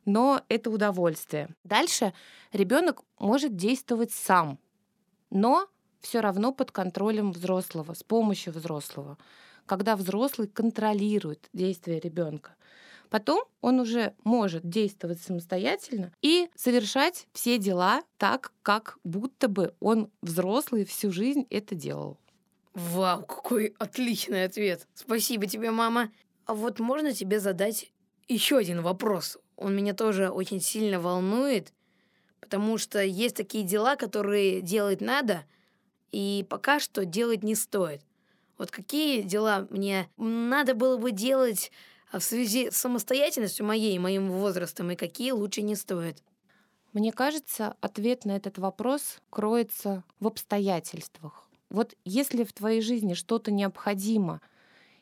Но 0.05 0.43
это 0.49 0.69
удовольствие. 0.69 1.49
Дальше 1.65 2.13
ребенок 2.53 3.05
может 3.19 3.57
действовать 3.57 4.13
сам, 4.13 4.59
но 5.31 5.67
все 6.01 6.21
равно 6.21 6.53
под 6.53 6.71
контролем 6.71 7.33
взрослого, 7.33 7.95
с 7.95 8.03
помощью 8.03 8.53
взрослого 8.53 9.17
когда 9.71 9.95
взрослый 9.95 10.49
контролирует 10.49 11.49
действия 11.53 12.01
ребенка. 12.01 12.57
Потом 13.09 13.45
он 13.61 13.79
уже 13.79 14.15
может 14.25 14.69
действовать 14.69 15.21
самостоятельно 15.21 16.13
и 16.23 16.49
совершать 16.57 17.29
все 17.33 17.57
дела 17.57 18.03
так, 18.19 18.53
как 18.63 18.99
будто 19.05 19.47
бы 19.47 19.73
он 19.79 20.11
взрослый 20.23 20.85
всю 20.85 21.13
жизнь 21.13 21.47
это 21.51 21.77
делал. 21.77 22.19
Вау, 22.75 23.23
какой 23.23 23.77
отличный 23.79 24.43
ответ. 24.43 24.89
Спасибо 24.95 25.47
тебе, 25.47 25.71
мама. 25.71 26.11
А 26.47 26.55
вот 26.55 26.81
можно 26.81 27.13
тебе 27.13 27.39
задать 27.39 27.93
еще 28.27 28.57
один 28.57 28.83
вопрос? 28.83 29.39
Он 29.55 29.77
меня 29.77 29.95
тоже 29.95 30.31
очень 30.31 30.61
сильно 30.61 30.99
волнует, 30.99 31.73
потому 32.41 32.77
что 32.77 33.01
есть 33.05 33.37
такие 33.37 33.63
дела, 33.63 33.95
которые 33.95 34.63
делать 34.63 35.01
надо, 35.01 35.45
и 36.13 36.47
пока 36.49 36.81
что 36.81 37.05
делать 37.05 37.43
не 37.43 37.55
стоит. 37.55 38.03
Вот 38.59 38.71
какие 38.71 39.23
дела 39.23 39.67
мне 39.71 40.09
надо 40.17 40.75
было 40.75 40.97
бы 40.97 41.13
делать 41.13 41.73
а, 42.13 42.19
в 42.19 42.25
связи 42.25 42.71
с 42.71 42.77
самостоятельностью 42.77 43.65
моей 43.65 43.97
и 43.97 43.99
моим 43.99 44.31
возрастом, 44.31 44.91
и 44.91 44.97
какие 44.97 45.31
лучше 45.31 45.63
не 45.63 45.75
стоит? 45.75 46.23
Мне 46.93 47.13
кажется, 47.13 47.77
ответ 47.81 48.25
на 48.25 48.33
этот 48.37 48.59
вопрос 48.59 49.21
кроется 49.31 50.03
в 50.19 50.27
обстоятельствах. 50.27 51.49
Вот 51.71 51.95
если 52.05 52.43
в 52.43 52.53
твоей 52.53 52.81
жизни 52.81 53.15
что-то 53.15 53.53
необходимо 53.53 54.41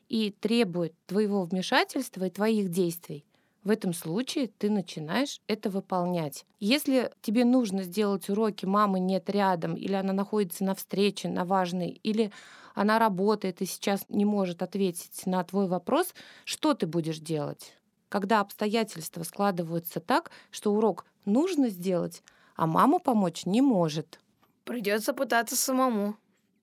и 0.09 0.31
требует 0.31 0.95
твоего 1.07 1.45
вмешательства 1.45 2.25
и 2.27 2.31
твоих 2.31 2.69
действий, 2.71 3.25
в 3.65 3.71
этом 3.71 3.93
случае 3.93 4.49
ты 4.49 4.71
начинаешь 4.71 5.41
это 5.47 5.69
выполнять. 5.71 6.47
Если 6.61 7.11
тебе 7.21 7.45
нужно 7.45 7.83
сделать 7.83 8.29
уроки, 8.31 8.65
мамы 8.67 9.01
нет 9.01 9.29
рядом, 9.29 9.75
или 9.75 9.95
она 9.95 10.13
находится 10.13 10.65
на 10.65 10.75
встрече, 10.75 11.29
на 11.29 11.45
важной, 11.45 11.91
или 11.91 12.33
она 12.75 12.99
работает 12.99 13.61
и 13.61 13.67
сейчас 13.67 14.05
не 14.09 14.25
может 14.25 14.63
ответить 14.63 15.27
на 15.27 15.43
твой 15.43 15.67
вопрос, 15.67 16.15
что 16.45 16.75
ты 16.75 16.87
будешь 16.87 17.19
делать? 17.19 17.75
Когда 18.09 18.41
обстоятельства 18.41 19.23
складываются 19.23 20.01
так, 20.01 20.31
что 20.51 20.73
урок 20.73 21.05
нужно 21.25 21.69
сделать, 21.69 22.23
а 22.57 22.67
мама 22.67 22.99
помочь 22.99 23.45
не 23.45 23.61
может. 23.61 24.21
Придется 24.65 25.13
пытаться 25.13 25.57
самому. 25.57 26.17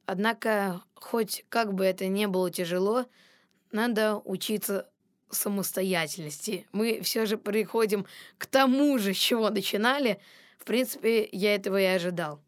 Однако, 0.06 0.82
хоть 0.94 1.46
как 1.50 1.74
бы 1.74 1.86
это 1.86 2.08
не 2.08 2.28
было 2.28 2.50
тяжело, 2.50 3.06
надо 3.72 4.22
учиться 4.24 4.90
самостоятельности. 5.36 6.68
Мы 6.72 7.02
все 7.02 7.26
же 7.26 7.38
приходим 7.38 8.06
к 8.38 8.46
тому 8.46 8.98
же, 8.98 9.14
с 9.14 9.18
чего 9.18 9.50
начинали. 9.50 10.20
В 10.58 10.66
принципе, 10.66 11.30
я 11.32 11.56
этого 11.56 11.80
и 11.80 11.86
ожидал. 11.86 12.42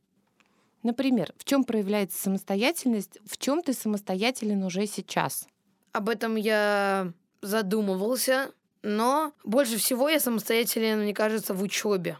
Например, 0.83 1.33
в 1.37 1.43
чем 1.43 1.63
проявляется 1.63 2.21
самостоятельность, 2.21 3.19
в 3.25 3.37
чем 3.37 3.61
ты 3.61 3.73
самостоятелен 3.73 4.63
уже 4.63 4.87
сейчас? 4.87 5.47
Об 5.91 6.09
этом 6.09 6.35
я 6.35 7.11
задумывался, 7.41 8.51
но 8.83 9.33
больше 9.43 9.77
всего 9.77 10.09
я 10.09 10.19
самостоятелен, 10.19 11.01
мне 11.01 11.13
кажется, 11.13 11.53
в 11.53 11.61
учебе. 11.61 12.17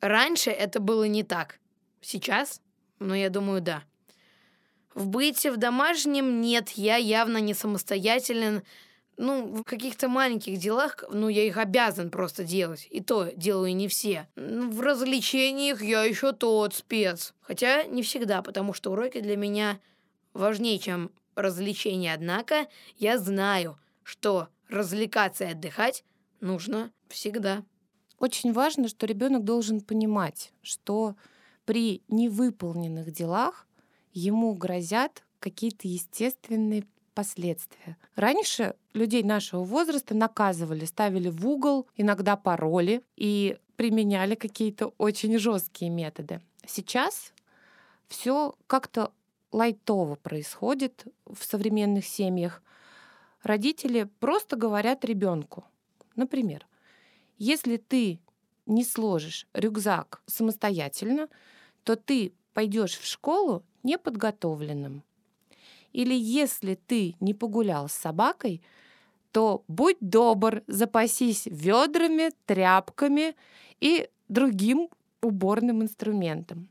Раньше 0.00 0.50
это 0.50 0.80
было 0.80 1.04
не 1.04 1.22
так. 1.22 1.58
Сейчас, 2.00 2.62
ну, 2.98 3.14
я 3.14 3.28
думаю, 3.28 3.60
да. 3.60 3.82
В 4.94 5.06
быте 5.06 5.52
в 5.52 5.56
домашнем 5.56 6.40
нет, 6.40 6.70
я 6.70 6.96
явно 6.96 7.38
не 7.38 7.54
самостоятелен 7.54 8.62
ну, 9.20 9.54
в 9.54 9.64
каких-то 9.64 10.08
маленьких 10.08 10.58
делах, 10.58 11.04
ну, 11.12 11.28
я 11.28 11.44
их 11.44 11.58
обязан 11.58 12.10
просто 12.10 12.42
делать. 12.42 12.88
И 12.90 13.00
то 13.02 13.30
делаю 13.36 13.76
не 13.76 13.86
все. 13.86 14.28
В 14.34 14.80
развлечениях 14.80 15.82
я 15.82 16.04
еще 16.04 16.32
тот 16.32 16.74
спец. 16.74 17.34
Хотя 17.42 17.84
не 17.84 18.02
всегда, 18.02 18.40
потому 18.40 18.72
что 18.72 18.90
уроки 18.90 19.20
для 19.20 19.36
меня 19.36 19.78
важнее, 20.32 20.78
чем 20.78 21.10
развлечения. 21.34 22.14
Однако 22.14 22.66
я 22.96 23.18
знаю, 23.18 23.78
что 24.04 24.48
развлекаться 24.70 25.44
и 25.44 25.52
отдыхать 25.52 26.02
нужно 26.40 26.90
всегда. 27.08 27.62
Очень 28.18 28.54
важно, 28.54 28.88
что 28.88 29.04
ребенок 29.04 29.44
должен 29.44 29.82
понимать, 29.82 30.50
что 30.62 31.14
при 31.66 32.02
невыполненных 32.08 33.12
делах 33.12 33.66
ему 34.14 34.54
грозят 34.54 35.24
какие-то 35.40 35.88
естественные 35.88 36.86
последствия. 37.14 37.96
Раньше 38.16 38.74
людей 38.94 39.22
нашего 39.22 39.62
возраста 39.62 40.14
наказывали, 40.14 40.84
ставили 40.84 41.28
в 41.28 41.46
угол, 41.46 41.86
иногда 41.96 42.36
пароли 42.36 43.02
и 43.16 43.58
применяли 43.76 44.34
какие-то 44.34 44.94
очень 44.98 45.38
жесткие 45.38 45.90
методы. 45.90 46.40
Сейчас 46.66 47.32
все 48.08 48.54
как-то 48.66 49.12
лайтово 49.52 50.16
происходит 50.16 51.06
в 51.26 51.42
современных 51.44 52.04
семьях. 52.04 52.62
Родители 53.42 54.08
просто 54.20 54.56
говорят 54.56 55.04
ребенку, 55.04 55.64
например, 56.14 56.66
если 57.38 57.78
ты 57.78 58.20
не 58.66 58.84
сложишь 58.84 59.46
рюкзак 59.54 60.22
самостоятельно, 60.26 61.28
то 61.84 61.96
ты 61.96 62.34
пойдешь 62.52 62.98
в 62.98 63.06
школу 63.06 63.64
неподготовленным. 63.82 65.02
Или 65.92 66.14
если 66.14 66.74
ты 66.74 67.14
не 67.20 67.34
погулял 67.34 67.88
с 67.88 67.92
собакой, 67.92 68.62
то 69.32 69.64
будь 69.68 69.98
добр, 70.00 70.62
запасись 70.66 71.46
ведрами, 71.46 72.30
тряпками 72.46 73.34
и 73.80 74.08
другим 74.28 74.88
уборным 75.22 75.82
инструментом. 75.82 76.68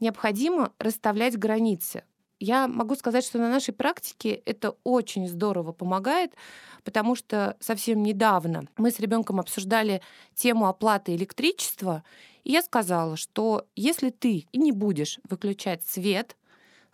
Необходимо 0.00 0.72
расставлять 0.78 1.38
границы. 1.38 2.04
Я 2.40 2.68
могу 2.68 2.94
сказать, 2.96 3.24
что 3.24 3.38
на 3.38 3.48
нашей 3.48 3.72
практике 3.72 4.42
это 4.44 4.76
очень 4.82 5.28
здорово 5.28 5.72
помогает, 5.72 6.34
потому 6.82 7.14
что 7.14 7.56
совсем 7.60 8.02
недавно 8.02 8.64
мы 8.76 8.90
с 8.90 8.98
ребенком 9.00 9.40
обсуждали 9.40 10.02
тему 10.34 10.66
оплаты 10.66 11.14
электричества, 11.14 12.02
и 12.42 12.52
я 12.52 12.62
сказала, 12.62 13.16
что 13.16 13.66
если 13.76 14.10
ты 14.10 14.46
не 14.52 14.72
будешь 14.72 15.20
выключать 15.28 15.84
свет, 15.86 16.36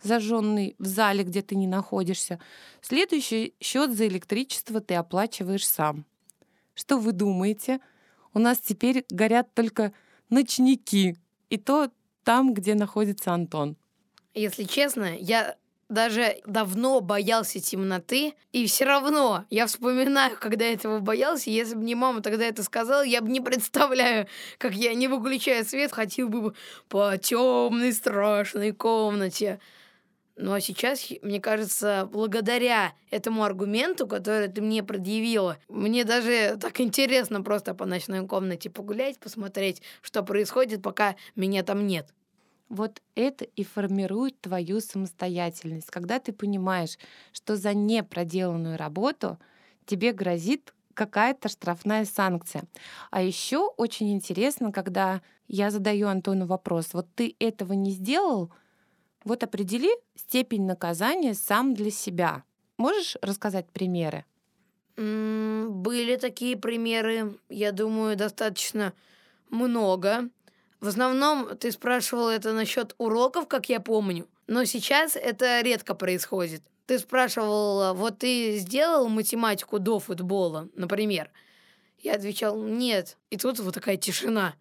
зажженный 0.01 0.75
в 0.79 0.85
зале, 0.85 1.23
где 1.23 1.41
ты 1.41 1.55
не 1.55 1.67
находишься. 1.67 2.39
Следующий 2.81 3.53
счет 3.59 3.95
за 3.95 4.07
электричество 4.07 4.81
ты 4.81 4.95
оплачиваешь 4.95 5.67
сам. 5.67 6.05
Что 6.73 6.97
вы 6.97 7.11
думаете? 7.11 7.79
У 8.33 8.39
нас 8.39 8.59
теперь 8.59 9.05
горят 9.09 9.53
только 9.53 9.93
ночники, 10.29 11.17
и 11.49 11.57
то 11.57 11.91
там, 12.23 12.53
где 12.53 12.75
находится 12.75 13.33
Антон. 13.33 13.75
Если 14.33 14.63
честно, 14.63 15.17
я 15.17 15.57
даже 15.91 16.37
давно 16.45 17.01
боялся 17.01 17.59
темноты, 17.59 18.33
и 18.53 18.65
все 18.65 18.85
равно 18.85 19.43
я 19.49 19.67
вспоминаю, 19.67 20.37
когда 20.39 20.63
этого 20.63 20.99
боялся. 20.99 21.49
Если 21.49 21.75
бы 21.75 21.83
не 21.83 21.95
мама 21.95 22.21
тогда 22.21 22.45
это 22.45 22.63
сказала, 22.63 23.01
я 23.03 23.21
бы 23.21 23.29
не 23.29 23.41
представляю, 23.41 24.27
как 24.57 24.73
я, 24.73 24.93
не 24.93 25.09
выключая 25.09 25.65
свет, 25.65 25.91
хотел 25.91 26.29
бы 26.29 26.53
по 26.87 27.17
темной 27.17 27.91
страшной 27.91 28.71
комнате. 28.71 29.59
Ну 30.41 30.53
а 30.53 30.59
сейчас, 30.59 31.07
мне 31.21 31.39
кажется, 31.39 32.09
благодаря 32.11 32.93
этому 33.11 33.43
аргументу, 33.43 34.07
который 34.07 34.47
ты 34.47 34.59
мне 34.59 34.81
предъявила, 34.81 35.59
мне 35.69 36.03
даже 36.03 36.57
так 36.59 36.81
интересно 36.81 37.43
просто 37.43 37.75
по 37.75 37.85
ночной 37.85 38.25
комнате 38.25 38.71
погулять, 38.71 39.19
посмотреть, 39.19 39.83
что 40.01 40.23
происходит, 40.23 40.81
пока 40.81 41.15
меня 41.35 41.61
там 41.61 41.85
нет. 41.85 42.11
Вот 42.69 43.03
это 43.13 43.45
и 43.45 43.63
формирует 43.63 44.41
твою 44.41 44.79
самостоятельность, 44.81 45.91
когда 45.91 46.17
ты 46.17 46.33
понимаешь, 46.33 46.97
что 47.33 47.55
за 47.55 47.75
непроделанную 47.75 48.77
работу 48.77 49.37
тебе 49.85 50.11
грозит 50.11 50.73
какая-то 50.95 51.49
штрафная 51.49 52.03
санкция. 52.05 52.63
А 53.11 53.21
еще 53.21 53.67
очень 53.77 54.11
интересно, 54.11 54.71
когда 54.71 55.21
я 55.47 55.69
задаю 55.69 56.07
Антону 56.07 56.47
вопрос, 56.47 56.93
вот 56.93 57.05
ты 57.13 57.35
этого 57.37 57.73
не 57.73 57.91
сделал, 57.91 58.51
Вот 59.23 59.43
определи 59.43 59.89
степень 60.15 60.65
наказания 60.65 61.33
сам 61.33 61.73
для 61.73 61.91
себя. 61.91 62.43
Можешь 62.77 63.17
рассказать 63.21 63.69
примеры? 63.71 64.25
Были 64.97 66.17
такие 66.17 66.57
примеры, 66.57 67.39
я 67.49 67.71
думаю, 67.71 68.15
достаточно 68.15 68.93
много. 69.49 70.29
В 70.79 70.87
основном 70.87 71.55
ты 71.57 71.71
спрашивал 71.71 72.29
это 72.29 72.53
насчет 72.53 72.95
уроков, 72.97 73.47
как 73.47 73.69
я 73.69 73.79
помню, 73.79 74.27
но 74.47 74.65
сейчас 74.65 75.15
это 75.15 75.61
редко 75.61 75.93
происходит. 75.93 76.63
Ты 76.87 76.97
спрашивал, 76.99 77.93
вот 77.93 78.19
ты 78.19 78.57
сделал 78.57 79.07
математику 79.07 79.79
до 79.79 79.99
футбола, 79.99 80.67
например. 80.75 81.31
Я 81.99 82.15
отвечал, 82.15 82.61
нет. 82.61 83.17
И 83.29 83.37
тут 83.37 83.59
вот 83.59 83.73
такая 83.75 83.97
тишина. 83.97 84.55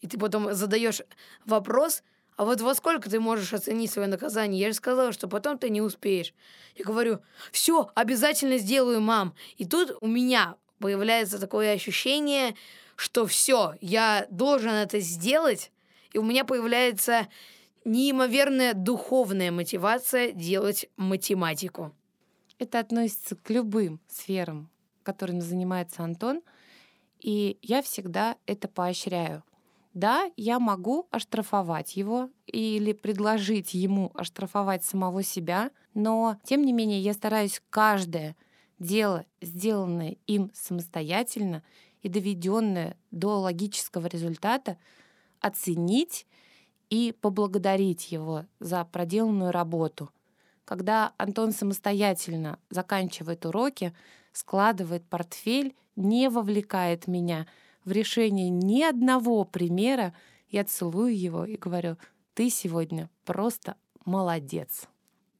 И 0.00 0.06
ты 0.06 0.18
потом 0.18 0.52
задаешь 0.52 1.00
вопрос, 1.46 2.02
а 2.36 2.44
вот 2.44 2.60
во 2.60 2.74
сколько 2.74 3.08
ты 3.08 3.20
можешь 3.20 3.52
оценить 3.52 3.90
свое 3.90 4.08
наказание? 4.08 4.60
Я 4.60 4.68
же 4.68 4.74
сказала, 4.74 5.12
что 5.12 5.28
потом 5.28 5.58
ты 5.58 5.70
не 5.70 5.80
успеешь. 5.80 6.34
Я 6.74 6.84
говорю, 6.84 7.20
все, 7.52 7.90
обязательно 7.94 8.58
сделаю, 8.58 9.00
мам. 9.00 9.34
И 9.56 9.64
тут 9.64 9.96
у 10.00 10.06
меня 10.06 10.56
появляется 10.78 11.38
такое 11.38 11.72
ощущение, 11.72 12.56
что 12.96 13.26
все, 13.26 13.74
я 13.80 14.26
должен 14.30 14.72
это 14.72 15.00
сделать, 15.00 15.70
и 16.12 16.18
у 16.18 16.22
меня 16.22 16.44
появляется 16.44 17.28
неимоверная 17.84 18.74
духовная 18.74 19.52
мотивация 19.52 20.32
делать 20.32 20.86
математику. 20.96 21.94
Это 22.58 22.80
относится 22.80 23.36
к 23.36 23.50
любым 23.50 24.00
сферам, 24.08 24.70
которыми 25.02 25.40
занимается 25.40 26.02
Антон, 26.02 26.42
и 27.20 27.58
я 27.62 27.82
всегда 27.82 28.36
это 28.46 28.68
поощряю. 28.68 29.44
Да, 29.94 30.28
я 30.36 30.58
могу 30.58 31.06
оштрафовать 31.12 31.94
его 31.94 32.28
или 32.46 32.92
предложить 32.92 33.74
ему 33.74 34.10
оштрафовать 34.14 34.84
самого 34.84 35.22
себя, 35.22 35.70
но 35.94 36.36
тем 36.42 36.62
не 36.62 36.72
менее 36.72 37.00
я 37.00 37.12
стараюсь 37.14 37.62
каждое 37.70 38.36
дело, 38.80 39.24
сделанное 39.40 40.16
им 40.26 40.50
самостоятельно 40.52 41.62
и 42.02 42.08
доведенное 42.08 42.96
до 43.12 43.38
логического 43.38 44.08
результата, 44.08 44.78
оценить 45.40 46.26
и 46.90 47.14
поблагодарить 47.20 48.10
его 48.10 48.46
за 48.58 48.84
проделанную 48.84 49.52
работу. 49.52 50.10
Когда 50.64 51.12
Антон 51.18 51.52
самостоятельно 51.52 52.58
заканчивает 52.68 53.46
уроки, 53.46 53.94
складывает 54.32 55.04
портфель, 55.08 55.76
не 55.94 56.28
вовлекает 56.28 57.06
меня 57.06 57.46
в 57.84 57.92
решение 57.92 58.48
ни 58.48 58.82
одного 58.82 59.44
примера, 59.44 60.14
я 60.48 60.64
целую 60.64 61.18
его 61.18 61.44
и 61.44 61.56
говорю, 61.56 61.96
ты 62.34 62.50
сегодня 62.50 63.10
просто 63.24 63.76
молодец. 64.04 64.88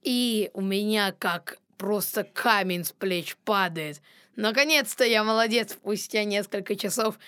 И 0.03 0.51
у 0.55 0.61
меня 0.61 1.13
как 1.13 1.59
просто 1.77 2.25
камень 2.25 2.85
с 2.85 2.93
плеч 2.93 3.37
падает. 3.45 4.01
Наконец-то 4.37 5.05
я 5.05 5.25
молодец 5.25 5.73
спустя 5.73 6.25
несколько 6.25 6.77
часов 6.77 7.19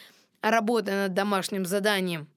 работы 0.41 0.93
над 0.93 1.15
домашним 1.15 1.65
заданием. 1.65 2.29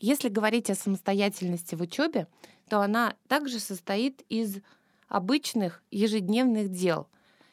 Если 0.00 0.28
говорить 0.28 0.70
о 0.70 0.74
самостоятельности 0.74 1.74
в 1.74 1.80
учебе, 1.80 2.28
то 2.68 2.80
она 2.80 3.14
также 3.28 3.58
состоит 3.58 4.22
из 4.28 4.58
обычных 5.08 5.82
ежедневных 5.90 6.70
дел. 6.70 7.08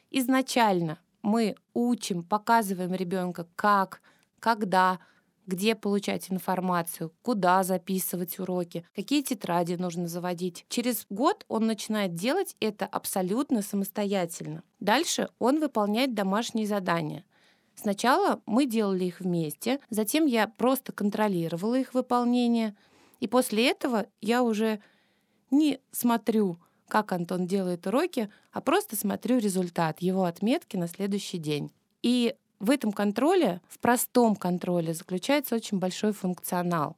Изначально 0.10 1.00
мы 1.22 1.56
учим, 1.74 2.24
показываем 2.24 2.94
ребенка, 2.94 3.48
как, 3.56 4.02
когда, 4.42 5.00
где 5.48 5.76
получать 5.76 6.30
информацию, 6.30 7.14
куда 7.22 7.64
записывать 7.64 8.40
уроки, 8.40 8.86
какие 8.94 9.22
тетради 9.22 9.76
нужно 9.76 10.10
заводить. 10.10 10.66
Через 10.68 11.06
год 11.10 11.46
он 11.48 11.68
начинает 11.68 12.14
делать 12.16 12.58
это 12.60 12.86
абсолютно 12.86 13.62
самостоятельно. 13.62 14.64
Дальше 14.82 15.30
он 15.40 15.62
выполняет 15.62 16.14
домашние 16.14 16.68
задания. 16.68 17.24
Сначала 17.76 18.42
мы 18.46 18.66
делали 18.66 19.06
их 19.06 19.22
вместе, 19.22 19.80
затем 19.90 20.26
я 20.26 20.48
просто 20.48 20.92
контролировала 20.92 21.76
их 21.76 21.94
выполнение, 21.94 22.76
и 23.22 23.28
после 23.28 23.70
этого 23.70 24.08
я 24.20 24.44
уже 24.44 24.82
не 25.52 25.80
смотрю, 25.92 26.58
как 26.88 27.12
Антон 27.12 27.48
делает 27.48 27.88
уроки, 27.88 28.30
а 28.52 28.60
просто 28.60 28.96
смотрю 28.96 29.38
результат, 29.38 30.02
его 30.02 30.26
отметки 30.26 30.76
на 30.78 30.88
следующий 30.88 31.38
день. 31.38 31.72
И 32.02 32.36
в 32.62 32.70
этом 32.70 32.92
контроле, 32.92 33.60
в 33.68 33.80
простом 33.80 34.36
контроле, 34.36 34.94
заключается 34.94 35.56
очень 35.56 35.80
большой 35.80 36.14
функционал. 36.14 36.96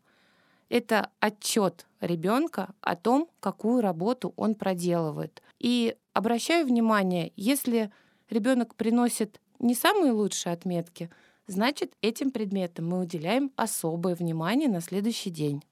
Это 0.68 1.10
отчет 1.20 1.88
ребенка 2.02 2.74
о 2.82 2.96
том, 2.96 3.30
какую 3.40 3.82
работу 3.82 4.34
он 4.36 4.56
проделывает. 4.56 5.42
И 5.60 5.96
обращаю 6.12 6.66
внимание, 6.66 7.32
если 7.38 7.92
ребенок 8.30 8.76
приносит 8.76 9.40
не 9.60 9.74
самые 9.74 10.12
лучшие 10.12 10.52
отметки, 10.52 11.10
значит, 11.48 11.94
этим 12.02 12.32
предметам 12.32 12.90
мы 12.90 13.00
уделяем 13.00 13.52
особое 13.56 14.16
внимание 14.16 14.68
на 14.68 14.82
следующий 14.82 15.30
день. 15.30 15.64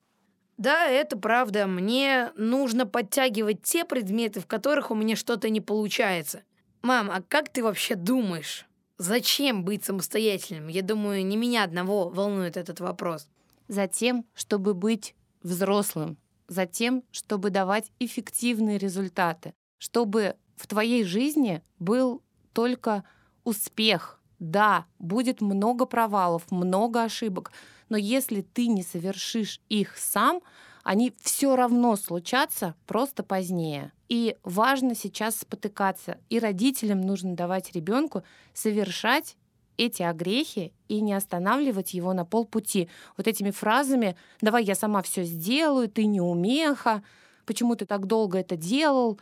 Да, 0.58 0.88
это 0.88 1.18
правда. 1.18 1.68
Мне 1.68 2.32
нужно 2.36 2.86
подтягивать 2.86 3.64
те 3.64 3.84
предметы, 3.84 4.40
в 4.40 4.46
которых 4.46 4.90
у 4.90 4.96
меня 4.96 5.18
что-то 5.18 5.50
не 5.50 5.60
получается. 5.60 6.44
Мам, 6.82 7.12
а 7.12 7.22
как 7.28 7.50
ты 7.50 7.62
вообще 7.62 7.96
думаешь? 7.96 8.66
Зачем 9.02 9.64
быть 9.64 9.84
самостоятельным? 9.84 10.68
Я 10.68 10.84
думаю, 10.84 11.26
не 11.26 11.36
меня 11.36 11.64
одного 11.64 12.10
волнует 12.10 12.56
этот 12.56 12.82
вопрос. 12.82 13.28
Затем, 13.68 14.28
чтобы 14.36 14.76
быть 14.76 15.16
взрослым. 15.42 16.20
Затем, 16.48 17.04
чтобы 17.10 17.50
давать 17.50 17.92
эффективные 17.98 18.78
результаты. 18.78 19.56
Чтобы 19.80 20.36
в 20.56 20.68
твоей 20.68 21.04
жизни 21.04 21.64
был 21.80 22.22
только 22.54 23.04
успех. 23.44 24.22
Да, 24.38 24.86
будет 25.00 25.42
много 25.42 25.88
провалов, 25.88 26.52
много 26.52 27.02
ошибок, 27.02 27.52
но 27.90 27.98
если 27.98 28.42
ты 28.42 28.68
не 28.68 28.84
совершишь 28.84 29.62
их 29.68 29.98
сам, 29.98 30.42
они 30.84 31.14
все 31.22 31.56
равно 31.56 31.96
случатся 31.96 32.76
просто 32.88 33.24
позднее. 33.24 33.92
И 34.10 34.36
важно 34.44 34.96
сейчас 34.96 35.40
спотыкаться. 35.40 36.18
И 36.30 36.40
родителям 36.40 37.02
нужно 37.02 37.36
давать 37.36 37.72
ребенку 37.74 38.24
совершать 38.54 39.38
эти 39.78 40.04
огрехи 40.04 40.74
и 40.88 41.02
не 41.02 41.14
останавливать 41.14 41.94
его 41.94 42.14
на 42.14 42.26
полпути. 42.26 42.90
Вот 43.18 43.28
этими 43.28 43.52
фразами 43.52 44.16
«давай 44.42 44.64
я 44.64 44.76
сама 44.76 45.02
все 45.02 45.24
сделаю», 45.24 45.90
«ты 45.90 46.06
не 46.06 46.22
умеха», 46.22 47.04
«почему 47.46 47.76
ты 47.76 47.86
так 47.86 48.06
долго 48.06 48.38
это 48.40 48.56
делал», 48.56 49.20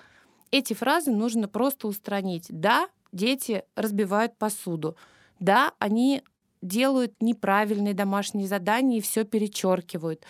эти 0.52 0.74
фразы 0.74 1.12
нужно 1.12 1.48
просто 1.48 1.88
устранить. 1.88 2.48
Да, 2.50 2.90
дети 3.12 3.64
разбивают 3.76 4.38
посуду. 4.38 4.96
Да, 5.40 5.74
они 5.80 6.24
делают 6.62 7.14
неправильные 7.22 7.94
домашние 7.94 8.48
задания 8.48 8.98
и 8.98 9.02
все 9.02 9.24
перечеркивают. 9.24 10.24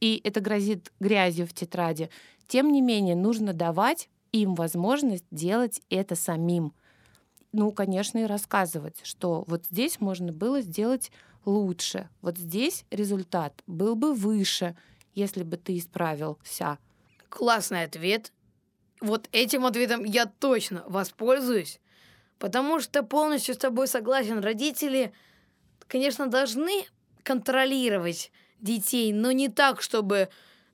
И 0.00 0.20
это 0.24 0.40
грозит 0.40 0.92
грязью 0.98 1.46
в 1.46 1.52
тетради. 1.52 2.10
Тем 2.48 2.72
не 2.72 2.80
менее, 2.80 3.14
нужно 3.14 3.52
давать 3.52 4.08
им 4.32 4.54
возможность 4.54 5.24
делать 5.30 5.82
это 5.90 6.16
самим. 6.16 6.72
Ну, 7.52 7.72
конечно, 7.72 8.18
и 8.18 8.26
рассказывать, 8.26 9.00
что 9.02 9.44
вот 9.46 9.66
здесь 9.66 10.00
можно 10.00 10.32
было 10.32 10.60
сделать 10.60 11.10
лучше, 11.44 12.08
вот 12.22 12.38
здесь 12.38 12.84
результат 12.90 13.62
был 13.66 13.96
бы 13.96 14.14
выше, 14.14 14.76
если 15.14 15.42
бы 15.42 15.56
ты 15.56 15.78
исправился. 15.78 16.78
Классный 17.28 17.84
ответ. 17.84 18.32
Вот 19.00 19.28
этим 19.32 19.64
ответом 19.66 20.04
я 20.04 20.26
точно 20.26 20.84
воспользуюсь. 20.86 21.80
Потому 22.38 22.80
что 22.80 23.02
полностью 23.02 23.54
с 23.54 23.58
тобой 23.58 23.86
согласен. 23.86 24.38
Родители, 24.38 25.12
конечно, 25.86 26.26
должны 26.26 26.84
контролировать 27.22 28.30
детей, 28.60 29.12
но 29.12 29.32
не 29.32 29.48
так, 29.48 29.82
чтобы 29.82 30.28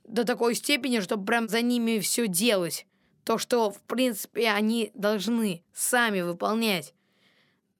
до 0.04 0.24
такой 0.24 0.54
степени, 0.54 1.00
чтобы 1.00 1.24
прям 1.24 1.48
за 1.48 1.62
ними 1.62 1.98
все 1.98 2.28
делать. 2.28 2.86
То, 3.24 3.38
что, 3.38 3.70
в 3.70 3.80
принципе, 3.82 4.48
они 4.50 4.92
должны 4.94 5.64
сами 5.74 6.20
выполнять. 6.20 6.94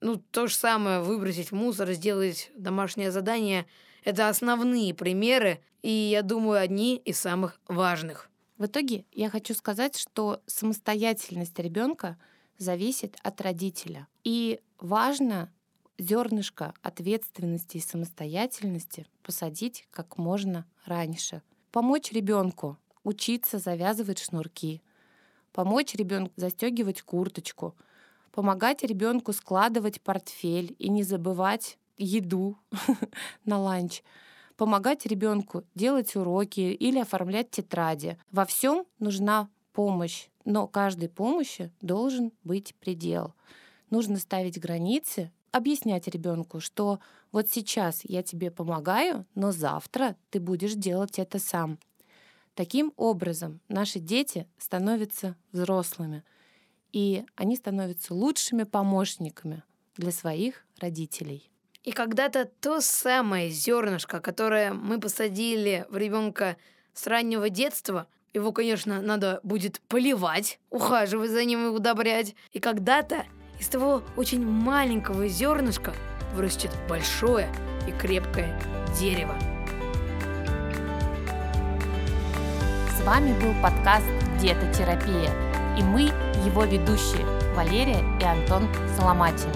Ну, 0.01 0.17
то 0.17 0.47
же 0.47 0.55
самое, 0.55 1.01
выбросить 1.01 1.53
мусор, 1.53 1.93
сделать 1.93 2.51
домашнее 2.57 3.11
задание. 3.11 3.67
Это 4.05 4.29
основные 4.29 4.95
примеры, 4.95 5.61
и, 5.83 5.91
я 5.91 6.23
думаю, 6.23 6.61
одни 6.61 6.97
из 6.97 7.19
самых 7.19 7.61
важных. 7.69 8.29
В 8.59 8.67
итоге 8.67 9.05
я 9.13 9.31
хочу 9.31 9.55
сказать, 9.55 9.97
что 9.97 10.41
самостоятельность 10.47 11.59
ребенка— 11.59 12.19
зависит 12.59 13.17
от 13.23 13.41
родителя. 13.41 14.07
И 14.25 14.61
важно 14.79 15.53
зернышко 15.99 16.75
ответственности 16.83 17.79
и 17.79 17.81
самостоятельности 17.81 19.07
посадить 19.23 19.87
как 19.91 20.19
можно 20.19 20.67
раньше. 20.85 21.43
Помочь 21.71 22.13
ребенку 22.13 22.79
учиться 23.05 23.59
завязывать 23.59 24.19
шнурки, 24.19 24.83
помочь 25.53 25.95
ребенку 25.95 26.33
застегивать 26.37 27.03
курточку, 27.03 27.75
помогать 28.33 28.83
ребенку 28.83 29.33
складывать 29.33 30.01
портфель 30.01 30.75
и 30.79 30.89
не 30.89 31.03
забывать 31.03 31.79
еду 31.97 32.59
на 33.45 33.59
ланч, 33.59 34.03
помогать 34.57 35.07
ребенку 35.07 35.65
делать 35.75 36.17
уроки 36.17 36.61
или 36.61 36.99
оформлять 36.99 37.51
тетради. 37.51 38.19
Во 38.31 38.45
всем 38.45 38.87
нужна 38.99 39.49
помощь, 39.73 40.29
но 40.45 40.67
каждой 40.67 41.09
помощи 41.09 41.71
должен 41.81 42.33
быть 42.45 42.75
предел. 42.77 43.35
Нужно 43.91 44.17
ставить 44.19 44.61
границы, 44.61 45.31
объяснять 45.57 46.07
ребенку, 46.09 46.61
что 46.61 47.01
вот 47.33 47.51
сейчас 47.51 48.01
я 48.05 48.23
тебе 48.23 48.51
помогаю, 48.51 49.27
но 49.35 49.53
завтра 49.53 50.17
ты 50.31 50.41
будешь 50.41 50.75
делать 50.75 51.19
это 51.19 51.39
сам. 51.39 51.79
Таким 52.55 52.93
образом, 52.97 53.61
наши 53.69 53.99
дети 53.99 54.47
становятся 54.59 55.37
взрослыми, 55.53 56.25
и 56.93 57.25
они 57.35 57.57
становятся 57.57 58.15
лучшими 58.15 58.63
помощниками 58.63 59.63
для 59.97 60.13
своих 60.13 60.65
родителей. 60.79 61.51
И 61.85 61.93
когда-то 61.93 62.47
то 62.61 62.81
самое 62.81 63.51
зернышко, 63.51 64.21
которое 64.21 64.73
мы 64.73 64.99
посадили 64.99 65.87
в 65.89 65.97
ребенка 65.97 66.57
с 66.95 67.07
раннего 67.07 67.49
детства, 67.51 68.09
его, 68.33 68.53
конечно, 68.53 69.01
надо 69.01 69.41
будет 69.43 69.81
поливать, 69.89 70.59
ухаживать 70.71 71.31
за 71.31 71.45
ним 71.45 71.67
и 71.67 71.69
удобрять. 71.69 72.35
И 72.53 72.59
когда-то 72.59 73.25
из 73.59 73.69
того 73.69 74.03
очень 74.17 74.45
маленького 74.47 75.29
зернышка 75.29 75.93
вырастет 76.35 76.71
большое 76.89 77.49
и 77.87 77.93
крепкое 77.93 78.59
дерево. 78.99 79.35
С 82.99 83.05
вами 83.05 83.33
был 83.41 83.55
подкаст 83.63 84.07
«Детотерапия» 84.41 85.33
и 85.79 85.83
мы, 85.83 86.03
его 86.45 86.65
ведущие, 86.65 87.25
Валерия 87.55 88.03
и 88.21 88.25
Антон 88.25 88.69
Соломатин. 88.97 89.51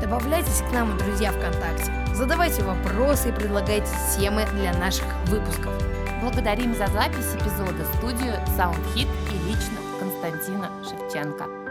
Добавляйтесь 0.00 0.62
к 0.68 0.72
нам, 0.72 0.98
друзья, 0.98 1.30
ВКонтакте. 1.32 1.92
Задавайте 2.14 2.62
вопросы 2.62 3.28
и 3.28 3.32
предлагайте 3.32 3.90
темы 4.16 4.44
для 4.54 4.72
наших 4.74 5.06
выпусков. 5.26 5.72
Благодарим 6.20 6.74
за 6.74 6.86
запись 6.88 7.34
эпизода 7.34 7.84
студию 7.96 8.34
SoundHit 8.58 9.08
и 9.30 9.48
лично 9.48 9.78
Константина 10.00 10.70
Шевченко. 10.84 11.61